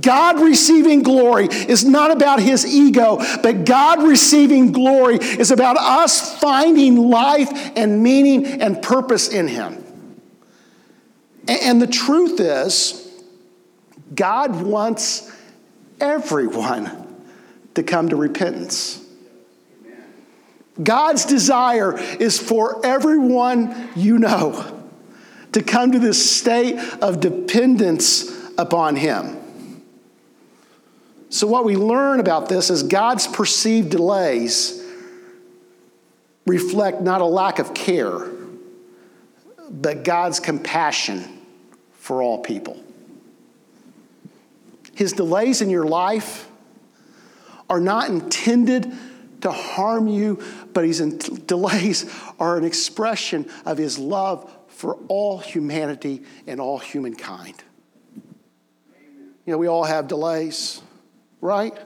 God 0.00 0.40
receiving 0.40 1.02
glory 1.02 1.46
is 1.46 1.84
not 1.84 2.10
about 2.10 2.40
his 2.40 2.66
ego, 2.66 3.16
but 3.42 3.64
God 3.64 4.02
receiving 4.02 4.70
glory 4.70 5.16
is 5.16 5.50
about 5.50 5.78
us 5.78 6.38
finding 6.38 7.08
life 7.08 7.48
and 7.74 8.02
meaning 8.02 8.44
and 8.60 8.82
purpose 8.82 9.28
in 9.30 9.48
him. 9.48 9.82
And 11.48 11.80
the 11.80 11.86
truth 11.86 12.38
is, 12.38 13.10
God 14.14 14.62
wants 14.62 15.34
everyone 16.00 17.07
to 17.78 17.84
come 17.84 18.08
to 18.08 18.16
repentance. 18.16 19.00
God's 20.82 21.24
desire 21.24 21.96
is 21.96 22.38
for 22.38 22.84
everyone 22.84 23.90
you 23.94 24.18
know 24.18 24.84
to 25.52 25.62
come 25.62 25.92
to 25.92 26.00
this 26.00 26.38
state 26.38 26.76
of 27.00 27.20
dependence 27.20 28.30
upon 28.58 28.96
Him. 28.96 29.36
So, 31.30 31.46
what 31.46 31.64
we 31.64 31.76
learn 31.76 32.18
about 32.18 32.48
this 32.48 32.68
is 32.68 32.82
God's 32.82 33.28
perceived 33.28 33.90
delays 33.90 34.84
reflect 36.46 37.00
not 37.00 37.20
a 37.20 37.26
lack 37.26 37.60
of 37.60 37.74
care, 37.74 38.28
but 39.70 40.02
God's 40.02 40.40
compassion 40.40 41.24
for 41.92 42.22
all 42.22 42.38
people. 42.38 42.82
His 44.96 45.12
delays 45.12 45.62
in 45.62 45.70
your 45.70 45.86
life 45.86 46.47
are 47.68 47.80
not 47.80 48.08
intended 48.08 48.92
to 49.42 49.52
harm 49.52 50.08
you, 50.08 50.42
but 50.72 50.84
his 50.84 51.00
delays 51.00 52.12
are 52.38 52.56
an 52.56 52.64
expression 52.64 53.48
of 53.64 53.78
his 53.78 53.98
love 53.98 54.50
for 54.68 54.96
all 55.08 55.38
humanity 55.38 56.22
and 56.46 56.60
all 56.60 56.78
humankind. 56.78 57.62
You 59.44 59.52
know, 59.52 59.58
we 59.58 59.66
all 59.66 59.84
have 59.84 60.08
delays, 60.08 60.82
right? 61.40 61.76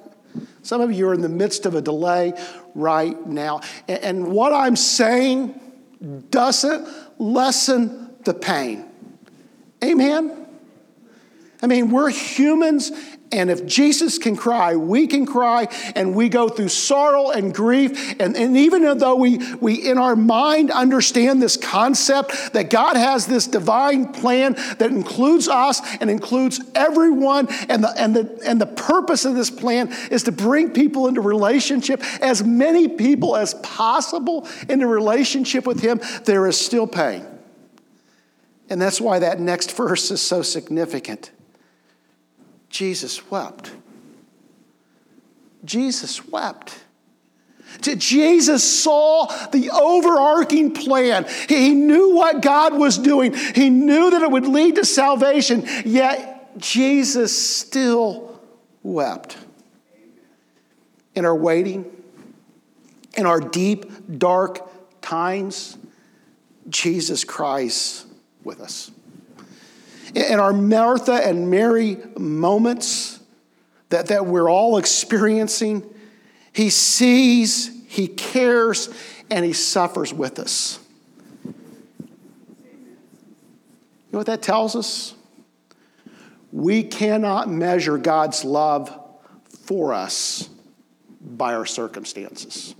Some 0.62 0.80
of 0.80 0.92
you 0.92 1.08
are 1.08 1.14
in 1.14 1.20
the 1.20 1.28
midst 1.28 1.66
of 1.66 1.74
a 1.74 1.82
delay 1.82 2.32
right 2.74 3.26
now. 3.26 3.60
And 3.86 4.32
what 4.32 4.52
I'm 4.52 4.76
saying 4.76 5.58
doesn't 6.30 6.88
lessen 7.18 8.14
the 8.24 8.34
pain. 8.34 8.84
Amen? 9.84 10.41
I 11.62 11.68
mean, 11.68 11.90
we're 11.90 12.10
humans 12.10 12.90
and 13.32 13.50
if 13.50 13.64
Jesus 13.64 14.18
can 14.18 14.36
cry, 14.36 14.76
we 14.76 15.06
can 15.06 15.24
cry, 15.24 15.66
and 15.96 16.14
we 16.14 16.28
go 16.28 16.50
through 16.50 16.68
sorrow 16.68 17.30
and 17.30 17.52
grief. 17.52 18.14
And, 18.20 18.36
and 18.36 18.58
even 18.58 18.98
though 18.98 19.16
we, 19.16 19.38
we, 19.54 19.74
in 19.88 19.96
our 19.96 20.14
mind, 20.14 20.70
understand 20.70 21.40
this 21.40 21.56
concept 21.56 22.52
that 22.52 22.68
God 22.68 22.96
has 22.96 23.26
this 23.26 23.46
divine 23.46 24.12
plan 24.12 24.52
that 24.76 24.90
includes 24.90 25.48
us 25.48 25.80
and 26.02 26.10
includes 26.10 26.60
everyone, 26.74 27.48
and 27.70 27.82
the, 27.82 27.94
and, 27.96 28.14
the, 28.14 28.38
and 28.44 28.60
the 28.60 28.66
purpose 28.66 29.24
of 29.24 29.34
this 29.34 29.50
plan 29.50 29.90
is 30.10 30.24
to 30.24 30.32
bring 30.32 30.70
people 30.70 31.08
into 31.08 31.22
relationship, 31.22 32.02
as 32.20 32.44
many 32.44 32.86
people 32.86 33.34
as 33.34 33.54
possible 33.54 34.46
into 34.68 34.86
relationship 34.86 35.66
with 35.66 35.80
Him, 35.80 36.02
there 36.26 36.46
is 36.46 36.60
still 36.60 36.86
pain. 36.86 37.26
And 38.68 38.80
that's 38.80 39.00
why 39.00 39.20
that 39.20 39.40
next 39.40 39.74
verse 39.74 40.10
is 40.10 40.20
so 40.20 40.42
significant. 40.42 41.30
Jesus 42.72 43.30
wept. 43.30 43.70
Jesus 45.64 46.26
wept. 46.26 46.82
Jesus 47.80 48.82
saw 48.82 49.26
the 49.48 49.70
overarching 49.70 50.72
plan. 50.72 51.26
He 51.48 51.74
knew 51.74 52.14
what 52.14 52.40
God 52.40 52.76
was 52.78 52.98
doing. 52.98 53.34
He 53.34 53.70
knew 53.70 54.10
that 54.10 54.22
it 54.22 54.30
would 54.30 54.46
lead 54.46 54.76
to 54.76 54.84
salvation, 54.84 55.64
yet 55.84 56.58
Jesus 56.58 57.38
still 57.38 58.40
wept. 58.82 59.36
In 61.14 61.26
our 61.26 61.36
waiting, 61.36 61.84
in 63.14 63.26
our 63.26 63.40
deep, 63.40 64.18
dark 64.18 64.66
times, 65.02 65.76
Jesus 66.70 67.22
cries 67.24 68.06
with 68.44 68.60
us 68.60 68.90
in 70.14 70.38
our 70.38 70.52
Martha 70.52 71.14
and 71.14 71.50
Mary 71.50 71.96
moments 72.18 73.20
that, 73.88 74.06
that 74.08 74.26
we're 74.26 74.50
all 74.50 74.78
experiencing, 74.78 75.82
He 76.52 76.70
sees, 76.70 77.84
He 77.86 78.08
cares, 78.08 78.88
and 79.30 79.44
He 79.44 79.52
suffers 79.52 80.12
with 80.12 80.38
us. 80.38 80.78
You 81.44 81.54
know 84.12 84.18
what 84.18 84.26
that 84.26 84.42
tells 84.42 84.76
us? 84.76 85.14
We 86.52 86.82
cannot 86.82 87.48
measure 87.48 87.96
God's 87.96 88.44
love 88.44 88.98
for 89.64 89.94
us 89.94 90.50
by 91.20 91.54
our 91.54 91.64
circumstances. 91.64 92.74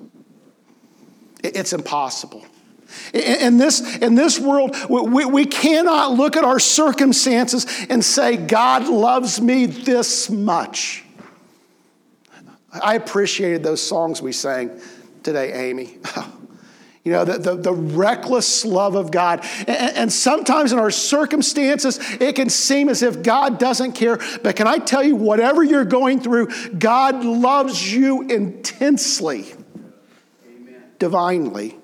It's 1.43 1.73
impossible. 1.73 2.45
In 3.13 3.59
this, 3.59 3.97
in 3.99 4.15
this 4.15 4.39
world, 4.39 4.77
we, 4.89 5.25
we 5.25 5.45
cannot 5.45 6.13
look 6.13 6.37
at 6.37 6.45
our 6.45 6.59
circumstances 6.59 7.67
and 7.89 8.05
say, 8.05 8.37
God 8.37 8.89
loves 8.89 9.41
me 9.41 9.67
this 9.67 10.31
much. 10.31 11.05
I 12.73 12.95
appreciated 12.95 13.63
those 13.63 13.83
songs 13.83 14.23
we 14.23 14.33
sang 14.33 14.81
today, 15.23 15.71
Amy. 15.71 15.99
You 17.05 17.11
know, 17.11 17.25
the, 17.25 17.37
the, 17.37 17.57
the, 17.57 17.73
reckless 17.73 18.65
love 18.65 18.95
of 18.95 19.11
God. 19.11 19.45
And, 19.67 19.97
and, 19.97 20.13
sometimes 20.13 20.73
in 20.73 20.79
our 20.79 20.93
circumstances, 20.93 21.99
it 22.21 22.37
can 22.37 22.49
seem 22.49 22.89
as 22.89 23.03
if 23.03 23.25
God 23.25 23.59
doesn't 23.59 23.95
care. 23.95 24.21
But 24.45 24.55
can 24.55 24.69
I 24.69 24.79
tell 24.79 25.03
you, 25.03 25.17
whatever 25.17 25.65
you're 25.65 25.85
going 25.85 26.21
through, 26.21 26.51
God 26.79 27.25
loves 27.25 27.93
you 27.93 28.23
intensely, 28.23 29.53
Amen. 30.47 30.85
divinely. 31.01 31.77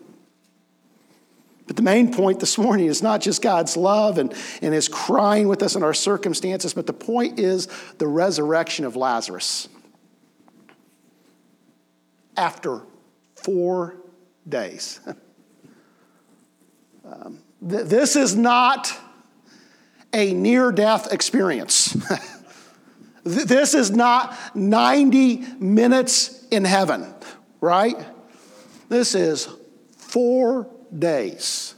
But 1.69 1.77
the 1.77 1.83
main 1.83 2.13
point 2.13 2.41
this 2.41 2.57
morning 2.57 2.87
is 2.87 3.03
not 3.03 3.21
just 3.21 3.43
God's 3.43 3.77
love 3.77 4.17
and, 4.17 4.35
and 4.63 4.73
his 4.73 4.89
crying 4.89 5.49
with 5.49 5.63
us 5.63 5.77
in 5.77 5.83
our 5.83 5.93
circumstances, 5.93 6.73
but 6.73 6.87
the 6.87 6.95
point 6.95 7.39
is 7.39 7.69
the 7.99 8.09
resurrection 8.09 8.87
of 8.87 8.97
Lazarus. 8.97 9.69
After 12.39 12.81
four 13.37 13.97
days. 14.49 14.99
um, 17.05 17.41
th- 17.69 17.85
this 17.85 18.17
is 18.17 18.35
not 18.35 18.99
a 20.15 20.33
near 20.33 20.73
death 20.73 21.13
experience. 21.13 21.95
this 23.25 23.75
is 23.75 23.91
not 23.91 24.35
90 24.57 25.45
minutes 25.59 26.47
in 26.51 26.65
heaven, 26.65 27.13
right? 27.61 27.97
This 28.89 29.15
is 29.15 29.51
four 29.99 30.67
days. 30.97 31.75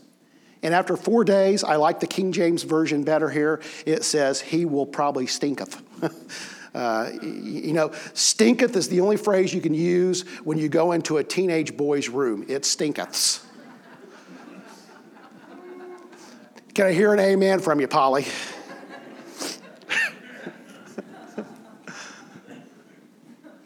And 0.63 0.75
after 0.75 0.97
four 0.97 1.25
days, 1.25 1.65
I 1.65 1.77
like 1.77 2.01
the 2.01 2.07
King 2.07 2.33
James 2.33 2.65
Version 2.65 3.03
better 3.03 3.31
here. 3.31 3.63
It 3.87 4.05
says, 4.05 4.41
He 4.41 4.65
will 4.65 4.87
probably 4.87 5.27
stinketh. 5.27 5.81
Uh, 6.73 7.11
you 7.21 7.73
know, 7.73 7.91
stinketh 8.15 8.77
is 8.77 8.89
the 8.89 9.01
only 9.01 9.17
phrase 9.17 9.53
you 9.53 9.61
can 9.61 9.75
use 9.75 10.23
when 10.45 10.57
you 10.57 10.69
go 10.69 10.93
into 10.93 11.17
a 11.17 11.25
teenage 11.25 11.77
boy's 11.77 12.09
room. 12.09 12.45
It 12.49 12.65
stinketh. 12.65 13.45
Can 16.75 16.87
I 16.87 16.93
hear 16.93 17.13
an 17.13 17.19
amen 17.19 17.59
from 17.59 17.81
you, 17.81 17.89
Polly? 17.89 18.25
you 21.37 21.45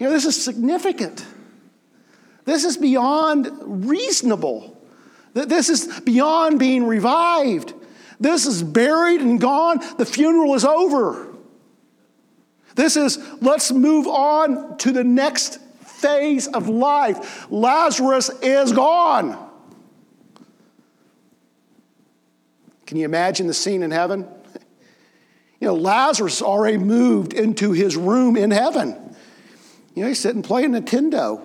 know, 0.00 0.10
this 0.10 0.24
is 0.24 0.42
significant. 0.42 1.26
This 2.46 2.64
is 2.64 2.78
beyond 2.78 3.50
reasonable. 3.86 4.73
This 5.34 5.68
is 5.68 6.00
beyond 6.00 6.58
being 6.58 6.86
revived. 6.86 7.74
This 8.20 8.46
is 8.46 8.62
buried 8.62 9.20
and 9.20 9.40
gone. 9.40 9.80
The 9.98 10.06
funeral 10.06 10.54
is 10.54 10.64
over. 10.64 11.34
This 12.76 12.96
is 12.96 13.18
let's 13.40 13.70
move 13.72 14.06
on 14.06 14.78
to 14.78 14.92
the 14.92 15.04
next 15.04 15.60
phase 15.84 16.46
of 16.46 16.68
life. 16.68 17.50
Lazarus 17.50 18.30
is 18.42 18.72
gone. 18.72 19.38
Can 22.86 22.98
you 22.98 23.04
imagine 23.04 23.46
the 23.46 23.54
scene 23.54 23.82
in 23.82 23.90
heaven? 23.90 24.26
You 25.60 25.68
know, 25.68 25.76
Lazarus 25.76 26.42
already 26.42 26.76
moved 26.76 27.32
into 27.32 27.72
his 27.72 27.96
room 27.96 28.36
in 28.36 28.50
heaven. 28.50 29.16
You 29.94 30.02
know, 30.02 30.08
he's 30.08 30.18
sitting 30.18 30.42
playing 30.42 30.72
Nintendo. 30.72 31.40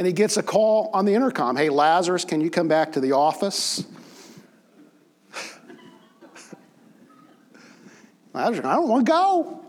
And 0.00 0.06
he 0.06 0.14
gets 0.14 0.38
a 0.38 0.42
call 0.42 0.88
on 0.94 1.04
the 1.04 1.12
intercom 1.14 1.56
Hey, 1.56 1.68
Lazarus, 1.68 2.24
can 2.24 2.40
you 2.40 2.48
come 2.48 2.68
back 2.68 2.92
to 2.92 3.00
the 3.00 3.12
office? 3.12 3.84
Lazarus, 8.32 8.64
I 8.64 8.76
don't 8.76 8.88
want 8.88 9.04
to 9.04 9.12
go. 9.12 9.62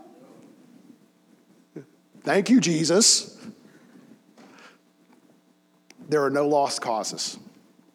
Thank 2.22 2.48
you, 2.48 2.62
Jesus. 2.62 3.38
There 6.08 6.24
are 6.24 6.30
no 6.30 6.48
lost 6.48 6.80
causes 6.80 7.38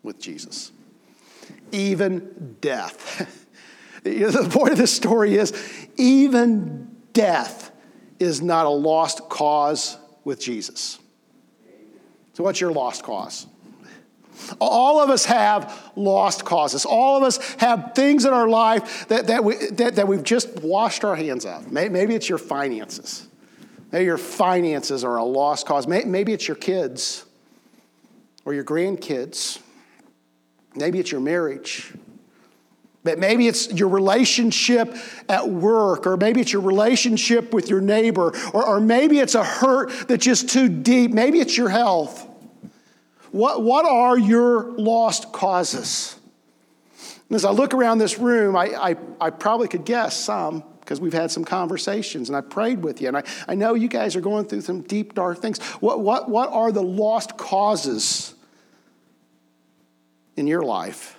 with 0.04 0.20
Jesus, 0.20 0.72
even 1.72 2.56
death. 2.62 3.50
the 4.04 4.48
point 4.52 4.74
of 4.74 4.78
this 4.78 4.94
story 4.94 5.38
is 5.38 5.54
even 5.98 6.96
death 7.14 7.72
is 8.20 8.44
not 8.44 8.68
a 8.68 8.70
lost 8.70 9.28
cause 9.28 9.98
with 10.24 10.40
Jesus. 10.40 11.00
So, 12.38 12.44
what's 12.44 12.62
your 12.62 12.72
lost 12.72 13.02
cause? 13.02 13.48
All 14.62 15.02
of 15.02 15.10
us 15.10 15.26
have 15.26 15.92
lost 15.96 16.46
causes. 16.46 16.86
All 16.86 17.18
of 17.18 17.24
us 17.24 17.40
have 17.56 17.94
things 17.96 18.26
in 18.26 18.32
our 18.32 18.48
life 18.48 19.08
that, 19.08 19.26
that, 19.26 19.44
we, 19.44 19.56
that, 19.72 19.96
that 19.96 20.08
we've 20.08 20.22
just 20.22 20.62
washed 20.62 21.04
our 21.04 21.16
hands 21.16 21.48
of. 21.48 21.72
Maybe 21.72 22.14
it's 22.14 22.30
your 22.30 22.38
finances. 22.38 23.28
Maybe 23.92 24.06
your 24.06 24.20
finances 24.20 25.04
are 25.04 25.18
a 25.18 25.24
lost 25.24 25.66
cause. 25.66 25.88
Maybe 25.88 26.32
it's 26.32 26.48
your 26.48 26.58
kids 26.58 27.26
or 28.46 28.54
your 28.54 28.64
grandkids. 28.64 29.60
Maybe 30.76 31.00
it's 31.00 31.12
your 31.12 31.22
marriage. 31.22 31.92
But 33.04 33.20
maybe 33.20 33.48
it's 33.48 33.72
your 33.72 33.88
relationship 33.88 34.94
at 35.30 35.48
work, 35.48 36.06
or 36.06 36.18
maybe 36.18 36.42
it's 36.42 36.52
your 36.52 36.62
relationship 36.62 37.54
with 37.54 37.70
your 37.70 37.80
neighbor, 37.80 38.34
or, 38.54 38.68
or 38.68 38.80
maybe 38.82 39.20
it's 39.20 39.34
a 39.34 39.46
hurt 39.46 40.10
that's 40.10 40.26
just 40.26 40.50
too 40.50 40.68
deep. 40.68 41.12
Maybe 41.12 41.40
it's 41.40 41.56
your 41.56 41.70
health. 41.70 42.27
What, 43.38 43.62
what 43.62 43.86
are 43.86 44.18
your 44.18 44.72
lost 44.72 45.32
causes? 45.32 46.16
And 47.30 47.36
as 47.36 47.46
I 47.46 47.52
look 47.52 47.76
around 47.76 48.00
this 48.00 48.18
room, 48.18 48.56
I, 48.56 48.66
I, 48.74 48.96
I 49.22 49.30
probably 49.30 49.68
could 49.68 49.86
guess 49.86 50.18
some 50.18 50.64
because 50.80 51.00
we've 51.00 51.14
had 51.14 51.30
some 51.30 51.44
conversations 51.44 52.30
and 52.30 52.36
I 52.36 52.42
prayed 52.42 52.82
with 52.82 53.02
you. 53.02 53.10
And 53.10 53.18
I, 53.18 53.24
I 53.48 53.56
know 53.56 53.74
you 53.74 53.90
guys 53.90 54.16
are 54.16 54.22
going 54.22 54.46
through 54.46 54.62
some 54.62 54.82
deep, 54.82 55.14
dark 55.14 55.40
things. 55.40 55.60
What, 55.82 56.00
what, 56.00 56.30
what 56.30 56.50
are 56.50 56.72
the 56.72 56.82
lost 56.82 57.38
causes 57.38 58.34
in 60.38 60.48
your 60.48 60.64
life? 60.64 61.17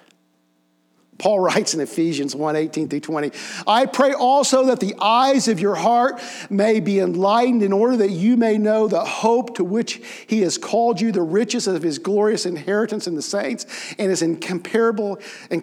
Paul 1.19 1.41
writes 1.41 1.75
in 1.75 1.81
Ephesians 1.81 2.37
1 2.37 2.55
18 2.55 2.89
through 2.89 3.01
20, 3.01 3.33
I 3.67 3.87
pray 3.87 4.13
also 4.13 4.67
that 4.67 4.79
the 4.79 4.95
eyes 5.01 5.49
of 5.49 5.59
your 5.59 5.75
heart 5.75 6.23
may 6.49 6.79
be 6.79 7.01
enlightened 7.01 7.65
in 7.65 7.73
order 7.73 7.97
that 7.97 8.11
you 8.11 8.37
may 8.37 8.57
know 8.57 8.87
the 8.87 9.05
hope 9.05 9.57
to 9.57 9.65
which 9.65 10.01
he 10.29 10.43
has 10.43 10.57
called 10.57 11.01
you, 11.01 11.11
the 11.11 11.23
riches 11.23 11.67
of 11.67 11.83
his 11.83 11.99
glorious 11.99 12.47
inheritance 12.47 13.09
in 13.09 13.17
the 13.17 13.23
saints, 13.23 13.67
and 13.99 14.11
his 14.11 14.23
incomparable, 14.23 15.19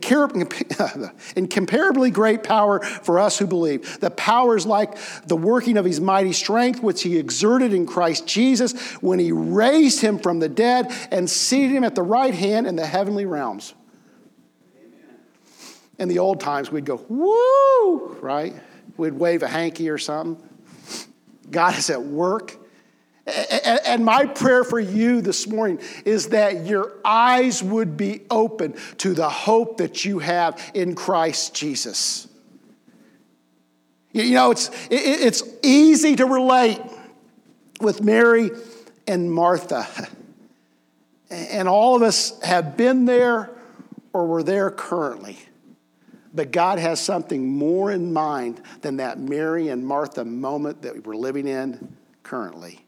incomparably 1.35 2.11
great 2.11 2.43
power 2.43 2.81
for 2.81 3.17
us 3.17 3.39
who 3.39 3.47
believe. 3.47 4.01
The 4.01 4.11
power 4.11 4.57
is 4.57 4.65
like 4.65 4.97
the 5.25 5.37
working 5.37 5.77
of 5.77 5.85
his 5.85 6.01
mighty 6.01 6.33
strength, 6.33 6.83
which 6.83 7.01
he 7.01 7.17
exerted 7.17 7.73
in 7.73 7.85
Christ 7.85 8.27
Jesus 8.27 8.73
when 8.95 9.19
he 9.19 9.31
raised 9.31 10.01
him 10.01 10.19
from 10.19 10.39
the 10.39 10.49
dead 10.49 10.91
and 11.11 11.29
seated 11.29 11.71
him 11.71 11.85
at 11.85 11.95
the 11.95 12.03
right 12.03 12.33
hand 12.33 12.67
in 12.67 12.75
the 12.75 12.85
heavenly 12.85 13.25
realms 13.25 13.73
in 15.97 16.09
the 16.09 16.19
old 16.19 16.39
times, 16.39 16.71
we'd 16.71 16.85
go, 16.85 17.03
woo, 17.09 18.17
right? 18.21 18.53
We'd 18.97 19.13
wave 19.13 19.43
a 19.43 19.47
hanky 19.47 19.89
or 19.89 19.97
something. 19.97 20.41
God 21.49 21.77
is 21.77 21.89
at 21.89 22.01
work. 22.01 22.57
And 23.85 24.05
my 24.05 24.25
prayer 24.25 24.63
for 24.63 24.79
you 24.79 25.21
this 25.21 25.47
morning 25.47 25.79
is 26.05 26.29
that 26.29 26.65
your 26.65 26.93
eyes 27.03 27.63
would 27.63 27.97
be 27.97 28.21
open 28.29 28.75
to 28.99 29.13
the 29.13 29.29
hope 29.29 29.77
that 29.77 30.05
you 30.05 30.19
have 30.19 30.71
in 30.75 30.93
Christ 30.93 31.55
Jesus. 31.55 32.27
You 34.11 34.35
know, 34.35 34.51
it's, 34.51 34.69
it's 34.89 35.43
easy 35.63 36.15
to 36.17 36.25
relate 36.25 36.79
with 37.81 38.01
Mary 38.01 38.51
and 39.07 39.31
Martha. 39.31 39.87
And 41.29 41.67
all 41.67 41.95
of 41.95 42.01
us 42.03 42.39
have 42.41 42.77
been 42.77 43.05
there 43.05 43.49
or 44.13 44.27
we're 44.27 44.43
there 44.43 44.69
currently. 44.71 45.37
But 46.35 46.51
God 46.51 46.79
has 46.79 46.99
something 46.99 47.47
more 47.47 47.91
in 47.91 48.11
mind 48.11 48.61
than 48.81 48.97
that 48.97 49.17
Mary 49.17 49.69
and 49.69 49.85
Martha 49.85 50.25
moment 50.25 50.81
that 50.81 51.07
we're 51.07 51.15
living 51.15 51.47
in 51.47 51.95
currently. 52.23 52.85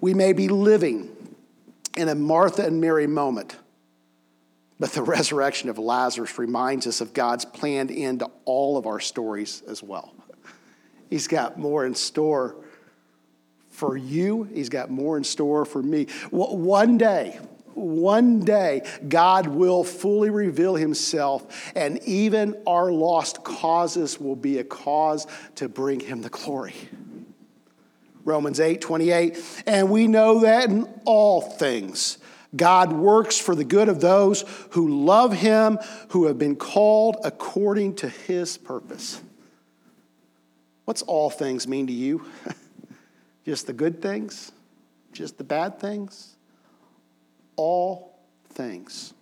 We 0.00 0.12
may 0.12 0.32
be 0.32 0.48
living 0.48 1.08
in 1.96 2.08
a 2.08 2.14
Martha 2.14 2.66
and 2.66 2.80
Mary 2.80 3.06
moment, 3.06 3.56
but 4.80 4.92
the 4.92 5.02
resurrection 5.04 5.68
of 5.68 5.78
Lazarus 5.78 6.38
reminds 6.38 6.88
us 6.88 7.00
of 7.00 7.14
God's 7.14 7.44
planned 7.44 7.92
end 7.92 8.18
to 8.18 8.30
all 8.44 8.76
of 8.76 8.86
our 8.86 9.00
stories 9.00 9.62
as 9.68 9.82
well. 9.82 10.12
He's 11.08 11.28
got 11.28 11.56
more 11.56 11.86
in 11.86 11.94
store 11.94 12.56
for 13.70 13.96
you, 13.96 14.42
He's 14.42 14.70
got 14.70 14.90
more 14.90 15.16
in 15.16 15.24
store 15.24 15.64
for 15.64 15.82
me. 15.82 16.06
One 16.30 16.98
day, 16.98 17.38
one 17.76 18.40
day 18.40 18.82
God 19.06 19.46
will 19.46 19.84
fully 19.84 20.30
reveal 20.30 20.74
himself, 20.74 21.72
and 21.76 22.02
even 22.04 22.60
our 22.66 22.90
lost 22.90 23.44
causes 23.44 24.18
will 24.18 24.36
be 24.36 24.58
a 24.58 24.64
cause 24.64 25.26
to 25.56 25.68
bring 25.68 26.00
him 26.00 26.22
the 26.22 26.30
glory. 26.30 26.74
Romans 28.24 28.58
8 28.58 28.80
28. 28.80 29.62
And 29.66 29.90
we 29.90 30.08
know 30.08 30.40
that 30.40 30.68
in 30.68 30.88
all 31.04 31.40
things, 31.40 32.18
God 32.54 32.92
works 32.92 33.38
for 33.38 33.54
the 33.54 33.64
good 33.64 33.88
of 33.88 34.00
those 34.00 34.44
who 34.70 35.04
love 35.04 35.32
him, 35.32 35.78
who 36.08 36.26
have 36.26 36.38
been 36.38 36.56
called 36.56 37.16
according 37.24 37.96
to 37.96 38.08
his 38.08 38.56
purpose. 38.56 39.20
What's 40.86 41.02
all 41.02 41.30
things 41.30 41.66
mean 41.68 41.86
to 41.88 41.92
you? 41.92 42.24
Just 43.44 43.66
the 43.66 43.72
good 43.72 44.00
things? 44.00 44.52
Just 45.12 45.38
the 45.38 45.44
bad 45.44 45.78
things? 45.78 46.35
All 47.56 48.18
things. 48.50 49.12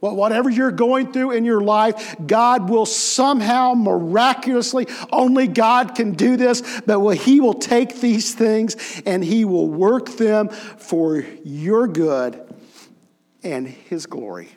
Well, 0.00 0.16
whatever 0.16 0.50
you're 0.50 0.72
going 0.72 1.12
through 1.12 1.30
in 1.30 1.44
your 1.44 1.60
life, 1.60 2.16
God 2.26 2.68
will 2.68 2.86
somehow 2.86 3.74
miraculously, 3.74 4.88
only 5.12 5.46
God 5.46 5.94
can 5.94 6.14
do 6.14 6.36
this, 6.36 6.80
but 6.80 6.98
will, 6.98 7.10
He 7.10 7.40
will 7.40 7.54
take 7.54 8.00
these 8.00 8.34
things 8.34 9.00
and 9.06 9.22
He 9.24 9.44
will 9.44 9.68
work 9.68 10.08
them 10.16 10.48
for 10.48 11.24
your 11.44 11.86
good 11.86 12.52
and 13.44 13.68
His 13.68 14.06
glory. 14.06 14.48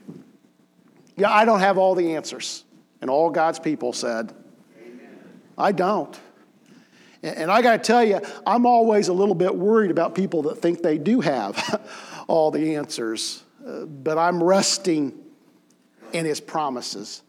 Yeah, 1.16 1.32
I 1.32 1.46
don't 1.46 1.60
have 1.60 1.78
all 1.78 1.94
the 1.94 2.16
answers. 2.16 2.64
And 3.02 3.12
all 3.12 3.30
God's 3.30 3.60
people 3.60 3.94
said, 3.94 4.34
Amen. 4.82 5.20
I 5.60 5.74
don't. 5.74 6.20
And 7.22 7.52
I 7.52 7.62
got 7.62 7.84
to 7.84 7.84
tell 7.84 8.04
you, 8.04 8.20
I'm 8.46 8.66
always 8.66 9.08
a 9.08 9.14
little 9.14 9.36
bit 9.36 9.56
worried 9.56 9.92
about 9.92 10.16
people 10.16 10.44
that 10.44 10.56
think 10.56 10.82
they 10.82 10.98
do 10.98 11.22
have 11.22 11.82
all 12.28 12.52
the 12.52 12.76
answers. 12.76 13.44
Uh, 13.66 13.86
but 13.86 14.18
I'm 14.18 14.44
resting 14.44 15.14
in 16.14 16.26
his 16.26 16.40
promises. 16.40 17.24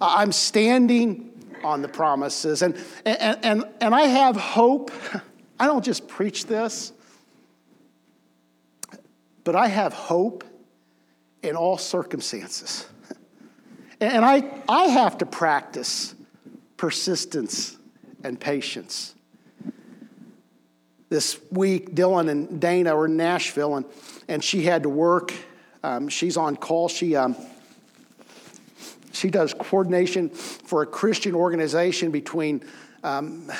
I'm 0.00 0.32
standing 0.32 1.32
on 1.64 1.82
the 1.82 1.88
promises. 1.88 2.62
And, 2.62 2.76
and, 3.04 3.38
and, 3.44 3.64
and 3.80 3.94
I 3.94 4.02
have 4.02 4.36
hope. 4.36 4.90
I 5.60 5.66
don't 5.66 5.84
just 5.84 6.08
preach 6.08 6.46
this, 6.46 6.92
but 9.44 9.54
I 9.54 9.68
have 9.68 9.92
hope 9.92 10.44
in 11.42 11.56
all 11.56 11.78
circumstances. 11.78 12.86
And 14.00 14.24
I, 14.24 14.42
I 14.68 14.86
have 14.86 15.18
to 15.18 15.26
practice 15.26 16.16
persistence 16.76 17.78
and 18.24 18.40
patience. 18.40 19.14
This 21.12 21.38
week, 21.50 21.94
Dylan 21.94 22.30
and 22.30 22.58
Dana 22.58 22.96
were 22.96 23.04
in 23.04 23.18
Nashville, 23.18 23.76
and, 23.76 23.84
and 24.28 24.42
she 24.42 24.62
had 24.62 24.84
to 24.84 24.88
work. 24.88 25.34
Um, 25.82 26.08
she's 26.08 26.38
on 26.38 26.56
call. 26.56 26.88
She, 26.88 27.14
um, 27.14 27.36
she 29.12 29.28
does 29.28 29.52
coordination 29.52 30.30
for 30.30 30.80
a 30.80 30.86
Christian 30.86 31.34
organization 31.34 32.12
between 32.12 32.64
um, 33.04 33.52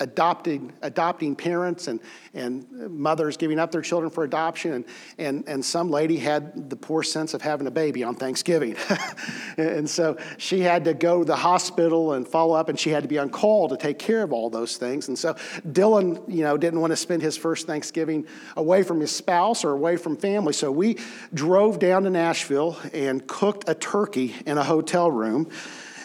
adopting, 0.00 0.72
adopting 0.82 1.36
parents 1.36 1.88
and, 1.88 2.00
and 2.34 2.66
mothers 2.90 3.36
giving 3.36 3.58
up 3.58 3.70
their 3.70 3.82
children 3.82 4.10
for 4.10 4.24
adoption. 4.24 4.72
And, 4.72 4.84
and, 5.18 5.48
and 5.48 5.64
some 5.64 5.90
lady 5.90 6.16
had 6.16 6.70
the 6.70 6.76
poor 6.76 7.02
sense 7.02 7.34
of 7.34 7.42
having 7.42 7.66
a 7.66 7.70
baby 7.70 8.02
on 8.02 8.14
Thanksgiving. 8.14 8.76
and 9.56 9.88
so 9.88 10.16
she 10.38 10.60
had 10.60 10.84
to 10.84 10.94
go 10.94 11.20
to 11.20 11.24
the 11.24 11.36
hospital 11.36 12.14
and 12.14 12.26
follow 12.26 12.54
up, 12.54 12.68
and 12.68 12.78
she 12.78 12.90
had 12.90 13.02
to 13.02 13.08
be 13.08 13.18
on 13.18 13.30
call 13.30 13.68
to 13.68 13.76
take 13.76 13.98
care 13.98 14.22
of 14.22 14.32
all 14.32 14.50
those 14.50 14.76
things. 14.76 15.08
And 15.08 15.18
so 15.18 15.34
Dylan, 15.68 16.22
you 16.28 16.42
know, 16.42 16.56
didn't 16.56 16.80
want 16.80 16.92
to 16.92 16.96
spend 16.96 17.22
his 17.22 17.36
first 17.36 17.66
Thanksgiving 17.66 18.26
away 18.56 18.82
from 18.82 19.00
his 19.00 19.14
spouse 19.14 19.64
or 19.64 19.72
away 19.72 19.96
from 19.96 20.16
family. 20.16 20.52
So 20.52 20.72
we 20.72 20.98
drove 21.34 21.78
down 21.78 22.04
to 22.04 22.10
Nashville 22.10 22.78
and 22.92 23.26
cooked 23.26 23.68
a 23.68 23.74
turkey 23.74 24.34
in 24.46 24.58
a 24.58 24.64
hotel 24.64 25.10
room 25.10 25.50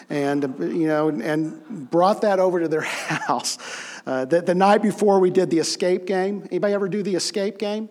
and 0.08 0.42
you 0.58 0.86
know, 0.86 1.08
and 1.08 1.90
brought 1.90 2.22
that 2.22 2.38
over 2.38 2.60
to 2.60 2.68
their 2.68 2.80
house. 2.82 3.58
Uh, 4.06 4.24
the, 4.24 4.40
the 4.40 4.54
night 4.54 4.82
before 4.82 5.18
we 5.18 5.30
did 5.30 5.50
the 5.50 5.58
escape 5.58 6.06
game. 6.06 6.46
Anybody 6.50 6.74
ever 6.74 6.88
do 6.88 7.02
the 7.02 7.16
escape 7.16 7.58
game? 7.58 7.88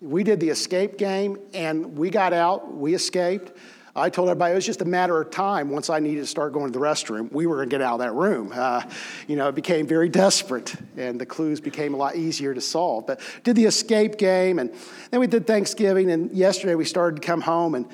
We 0.00 0.22
did 0.22 0.40
the 0.40 0.48
escape 0.48 0.96
game, 0.96 1.38
and 1.52 1.98
we 1.98 2.08
got 2.08 2.32
out. 2.32 2.72
We 2.72 2.94
escaped. 2.94 3.52
I 3.94 4.08
told 4.08 4.28
everybody 4.28 4.52
it 4.52 4.54
was 4.54 4.64
just 4.64 4.82
a 4.82 4.86
matter 4.86 5.20
of 5.20 5.30
time. 5.30 5.68
Once 5.70 5.90
I 5.90 5.98
needed 5.98 6.20
to 6.20 6.26
start 6.26 6.52
going 6.52 6.72
to 6.72 6.78
the 6.78 6.84
restroom, 6.84 7.30
we 7.32 7.46
were 7.46 7.56
going 7.56 7.68
to 7.68 7.74
get 7.74 7.82
out 7.82 7.94
of 7.94 7.98
that 8.00 8.12
room. 8.12 8.52
Uh, 8.54 8.82
you 9.26 9.34
know, 9.34 9.48
it 9.48 9.56
became 9.56 9.86
very 9.86 10.08
desperate, 10.08 10.74
and 10.96 11.20
the 11.20 11.26
clues 11.26 11.60
became 11.60 11.94
a 11.94 11.96
lot 11.96 12.14
easier 12.14 12.54
to 12.54 12.60
solve. 12.60 13.06
But 13.06 13.20
did 13.42 13.56
the 13.56 13.64
escape 13.64 14.16
game, 14.16 14.60
and 14.60 14.72
then 15.10 15.18
we 15.18 15.26
did 15.26 15.46
Thanksgiving, 15.46 16.10
and 16.12 16.30
yesterday 16.30 16.76
we 16.76 16.84
started 16.84 17.20
to 17.20 17.26
come 17.26 17.40
home, 17.40 17.74
and 17.74 17.86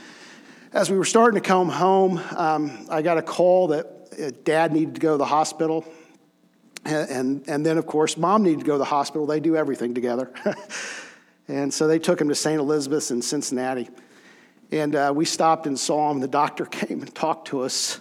as 0.73 0.91
we 0.91 0.97
were 0.97 1.05
starting 1.05 1.41
to 1.41 1.47
come 1.47 1.69
home, 1.69 2.21
um, 2.37 2.87
I 2.91 3.03
got 3.03 3.19
a 3.19 3.23
call 3.23 3.69
that 3.69 3.87
uh, 4.21 4.31
dad 4.45 4.73
needed 4.73 4.95
to 4.97 5.01
go 5.01 5.13
to 5.13 5.19
the 5.19 5.25
hospital. 5.25 5.85
And, 6.85 7.11
and, 7.11 7.49
and, 7.49 7.67
then, 7.67 7.79
of 7.79 7.87
course, 7.87 8.17
mom 8.17 8.43
needed 8.43 8.61
to 8.61 8.67
go 8.67 8.73
to 8.73 8.79
the 8.79 8.85
hospital. 8.85 9.27
They 9.27 9.41
do 9.41 9.57
everything 9.57 9.95
together. 9.95 10.31
and 11.49 11.73
so 11.73 11.87
they 11.87 11.99
took 11.99 12.21
him 12.21 12.29
to 12.29 12.35
St. 12.35 12.59
Elizabeth's 12.59 13.11
in 13.11 13.23
Cincinnati. 13.23 13.89
And 14.71 14.95
uh, 14.95 15.13
we 15.15 15.25
stopped 15.25 15.67
and 15.67 15.79
saw 15.79 16.11
him. 16.11 16.21
The 16.21 16.29
doctor 16.29 16.65
came 16.67 17.01
and 17.01 17.15
talked 17.15 17.49
to 17.49 17.63
us. 17.63 18.01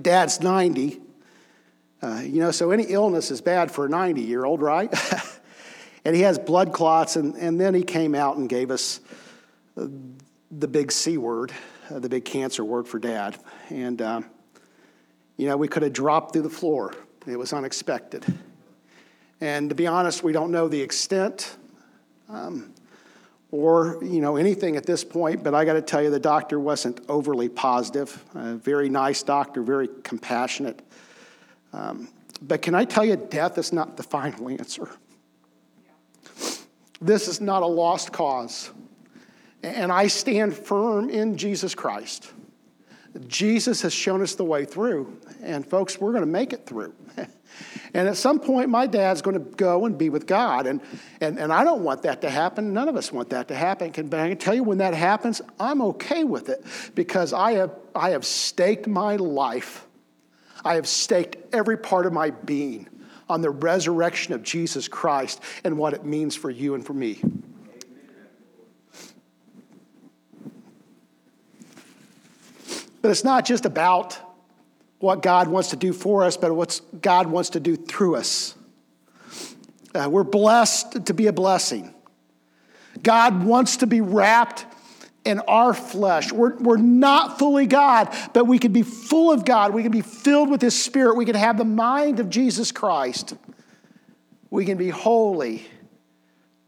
Dad's 0.00 0.40
90. 0.40 1.00
Uh, 2.00 2.20
you 2.24 2.40
know, 2.40 2.50
so 2.50 2.70
any 2.70 2.84
illness 2.84 3.30
is 3.30 3.40
bad 3.40 3.72
for 3.72 3.86
a 3.86 3.88
90 3.88 4.20
year 4.20 4.44
old, 4.44 4.60
right? 4.62 4.92
and 6.04 6.14
he 6.14 6.22
has 6.22 6.38
blood 6.38 6.72
clots. 6.72 7.16
And, 7.16 7.34
and 7.36 7.60
then 7.60 7.74
he 7.74 7.82
came 7.82 8.14
out 8.14 8.36
and 8.36 8.48
gave 8.48 8.70
us 8.70 9.00
the 10.50 10.68
big 10.68 10.90
C 10.90 11.18
word, 11.18 11.52
uh, 11.90 11.98
the 11.98 12.08
big 12.08 12.24
cancer 12.24 12.64
word 12.64 12.88
for 12.88 12.98
dad. 12.98 13.36
And, 13.70 14.00
uh, 14.00 14.22
you 15.36 15.46
know, 15.46 15.56
we 15.56 15.68
could 15.68 15.82
have 15.82 15.92
dropped 15.92 16.32
through 16.32 16.42
the 16.42 16.50
floor. 16.50 16.94
It 17.26 17.36
was 17.38 17.52
unexpected. 17.52 18.24
And 19.40 19.68
to 19.68 19.74
be 19.74 19.86
honest, 19.86 20.22
we 20.22 20.32
don't 20.32 20.50
know 20.50 20.68
the 20.68 20.80
extent 20.80 21.56
um, 22.28 22.72
or, 23.50 23.98
you 24.02 24.20
know, 24.20 24.36
anything 24.36 24.76
at 24.76 24.84
this 24.84 25.04
point, 25.04 25.42
but 25.42 25.54
I 25.54 25.64
got 25.64 25.74
to 25.74 25.82
tell 25.82 26.02
you, 26.02 26.10
the 26.10 26.20
doctor 26.20 26.58
wasn't 26.58 27.00
overly 27.08 27.48
positive. 27.48 28.24
A 28.34 28.54
very 28.54 28.88
nice 28.88 29.22
doctor, 29.22 29.62
very 29.62 29.88
compassionate. 30.02 30.82
Um, 31.72 32.08
but 32.42 32.62
can 32.62 32.74
I 32.74 32.84
tell 32.84 33.04
you, 33.04 33.16
death 33.16 33.58
is 33.58 33.72
not 33.72 33.96
the 33.96 34.02
final 34.02 34.48
answer. 34.48 34.88
This 37.00 37.28
is 37.28 37.40
not 37.40 37.62
a 37.62 37.66
lost 37.66 38.12
cause. 38.12 38.70
And 39.62 39.90
I 39.90 40.06
stand 40.06 40.56
firm 40.56 41.10
in 41.10 41.36
Jesus 41.36 41.74
Christ. 41.74 42.32
Jesus 43.26 43.82
has 43.82 43.92
shown 43.92 44.22
us 44.22 44.34
the 44.34 44.44
way 44.44 44.64
through. 44.64 45.18
And 45.42 45.66
folks, 45.66 46.00
we're 46.00 46.12
going 46.12 46.22
to 46.22 46.30
make 46.30 46.52
it 46.52 46.66
through. 46.66 46.94
and 47.94 48.08
at 48.08 48.16
some 48.16 48.38
point, 48.38 48.68
my 48.68 48.86
dad's 48.86 49.22
going 49.22 49.34
to 49.34 49.56
go 49.56 49.86
and 49.86 49.98
be 49.98 50.10
with 50.10 50.26
God. 50.26 50.66
And, 50.66 50.80
and, 51.20 51.38
and 51.38 51.52
I 51.52 51.64
don't 51.64 51.82
want 51.82 52.02
that 52.02 52.20
to 52.22 52.30
happen. 52.30 52.72
None 52.72 52.88
of 52.88 52.96
us 52.96 53.12
want 53.12 53.30
that 53.30 53.48
to 53.48 53.54
happen. 53.54 53.90
But 54.08 54.20
I 54.20 54.28
can 54.28 54.38
tell 54.38 54.54
you 54.54 54.62
when 54.62 54.78
that 54.78 54.94
happens, 54.94 55.40
I'm 55.58 55.82
okay 55.82 56.24
with 56.24 56.48
it 56.48 56.64
because 56.94 57.32
I 57.32 57.52
have, 57.52 57.74
I 57.94 58.10
have 58.10 58.24
staked 58.24 58.86
my 58.86 59.16
life, 59.16 59.86
I 60.64 60.74
have 60.74 60.86
staked 60.86 61.36
every 61.54 61.78
part 61.78 62.06
of 62.06 62.12
my 62.12 62.30
being 62.30 62.88
on 63.28 63.42
the 63.42 63.50
resurrection 63.50 64.34
of 64.34 64.42
Jesus 64.42 64.88
Christ 64.88 65.42
and 65.64 65.76
what 65.76 65.92
it 65.92 66.04
means 66.04 66.34
for 66.34 66.50
you 66.50 66.74
and 66.74 66.84
for 66.84 66.94
me. 66.94 67.20
But 73.00 73.10
it's 73.10 73.24
not 73.24 73.44
just 73.44 73.64
about 73.64 74.18
what 74.98 75.22
God 75.22 75.48
wants 75.48 75.70
to 75.70 75.76
do 75.76 75.92
for 75.92 76.24
us, 76.24 76.36
but 76.36 76.54
what 76.54 76.80
God 77.00 77.28
wants 77.28 77.50
to 77.50 77.60
do 77.60 77.76
through 77.76 78.16
us. 78.16 78.54
Uh, 79.94 80.08
we're 80.10 80.24
blessed 80.24 81.06
to 81.06 81.14
be 81.14 81.28
a 81.28 81.32
blessing. 81.32 81.94
God 83.02 83.44
wants 83.44 83.78
to 83.78 83.86
be 83.86 84.00
wrapped 84.00 84.66
in 85.24 85.40
our 85.40 85.74
flesh. 85.74 86.32
We're, 86.32 86.56
we're 86.56 86.78
not 86.78 87.38
fully 87.38 87.66
God, 87.66 88.14
but 88.32 88.46
we 88.46 88.58
can 88.58 88.72
be 88.72 88.82
full 88.82 89.32
of 89.32 89.44
God. 89.44 89.72
We 89.72 89.82
can 89.82 89.92
be 89.92 90.00
filled 90.00 90.50
with 90.50 90.60
His 90.60 90.80
Spirit. 90.80 91.16
We 91.16 91.24
can 91.24 91.34
have 91.34 91.58
the 91.58 91.64
mind 91.64 92.20
of 92.20 92.30
Jesus 92.30 92.72
Christ. 92.72 93.34
We 94.50 94.64
can 94.64 94.78
be 94.78 94.88
holy 94.88 95.64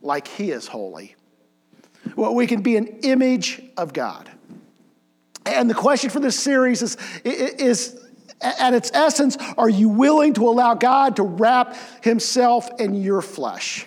like 0.02 0.28
He 0.28 0.50
is 0.50 0.66
holy. 0.66 1.16
Well, 2.16 2.34
we 2.34 2.46
can 2.46 2.62
be 2.62 2.76
an 2.76 2.86
image 3.02 3.62
of 3.76 3.92
God. 3.92 4.30
And 5.50 5.68
the 5.68 5.74
question 5.74 6.10
for 6.10 6.20
this 6.20 6.38
series 6.38 6.82
is, 6.82 6.96
is 7.24 8.00
at 8.40 8.74
its 8.74 8.90
essence, 8.94 9.36
are 9.58 9.68
you 9.68 9.88
willing 9.88 10.34
to 10.34 10.48
allow 10.48 10.74
God 10.74 11.16
to 11.16 11.22
wrap 11.22 11.76
himself 12.02 12.70
in 12.78 12.94
your 12.94 13.22
flesh? 13.22 13.86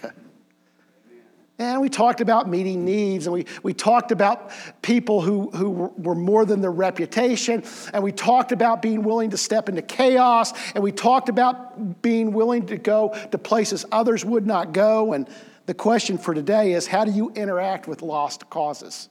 And 1.60 1.82
we 1.82 1.90
talked 1.90 2.20
about 2.20 2.50
meeting 2.50 2.84
needs, 2.84 3.28
and 3.28 3.34
we, 3.34 3.46
we 3.62 3.74
talked 3.74 4.12
about 4.12 4.52
people 4.82 5.22
who, 5.22 5.52
who 5.52 5.70
were 5.70 6.16
more 6.16 6.46
than 6.46 6.62
their 6.62 6.72
reputation, 6.72 7.64
and 7.94 8.04
we 8.04 8.12
talked 8.12 8.52
about 8.52 8.82
being 8.82 9.04
willing 9.04 9.30
to 9.30 9.38
step 9.38 9.70
into 9.70 9.84
chaos, 9.84 10.52
and 10.74 10.84
we 10.84 10.92
talked 10.92 11.30
about 11.30 12.02
being 12.02 12.34
willing 12.34 12.66
to 12.66 12.78
go 12.78 13.16
to 13.32 13.38
places 13.38 13.86
others 13.92 14.26
would 14.26 14.48
not 14.48 14.74
go. 14.74 15.14
And 15.14 15.30
the 15.68 15.76
question 15.76 16.18
for 16.18 16.34
today 16.34 16.74
is 16.74 16.88
how 16.88 17.06
do 17.06 17.12
you 17.12 17.32
interact 17.36 17.88
with 17.88 18.02
lost 18.02 18.50
causes? 18.50 19.10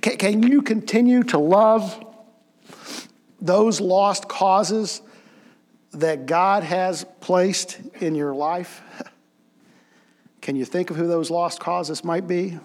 Can, 0.00 0.16
can 0.16 0.42
you 0.42 0.62
continue 0.62 1.22
to 1.24 1.38
love 1.38 2.04
those 3.40 3.80
lost 3.80 4.28
causes 4.28 5.00
that 5.92 6.26
God 6.26 6.62
has 6.62 7.04
placed 7.20 7.80
in 8.00 8.14
your 8.14 8.34
life? 8.34 8.82
Can 10.40 10.56
you 10.56 10.64
think 10.64 10.90
of 10.90 10.96
who 10.96 11.06
those 11.06 11.30
lost 11.30 11.60
causes 11.60 12.04
might 12.04 12.26
be? 12.26 12.58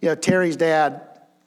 You 0.00 0.10
know, 0.10 0.14
Terry's 0.14 0.56
dad, 0.56 1.02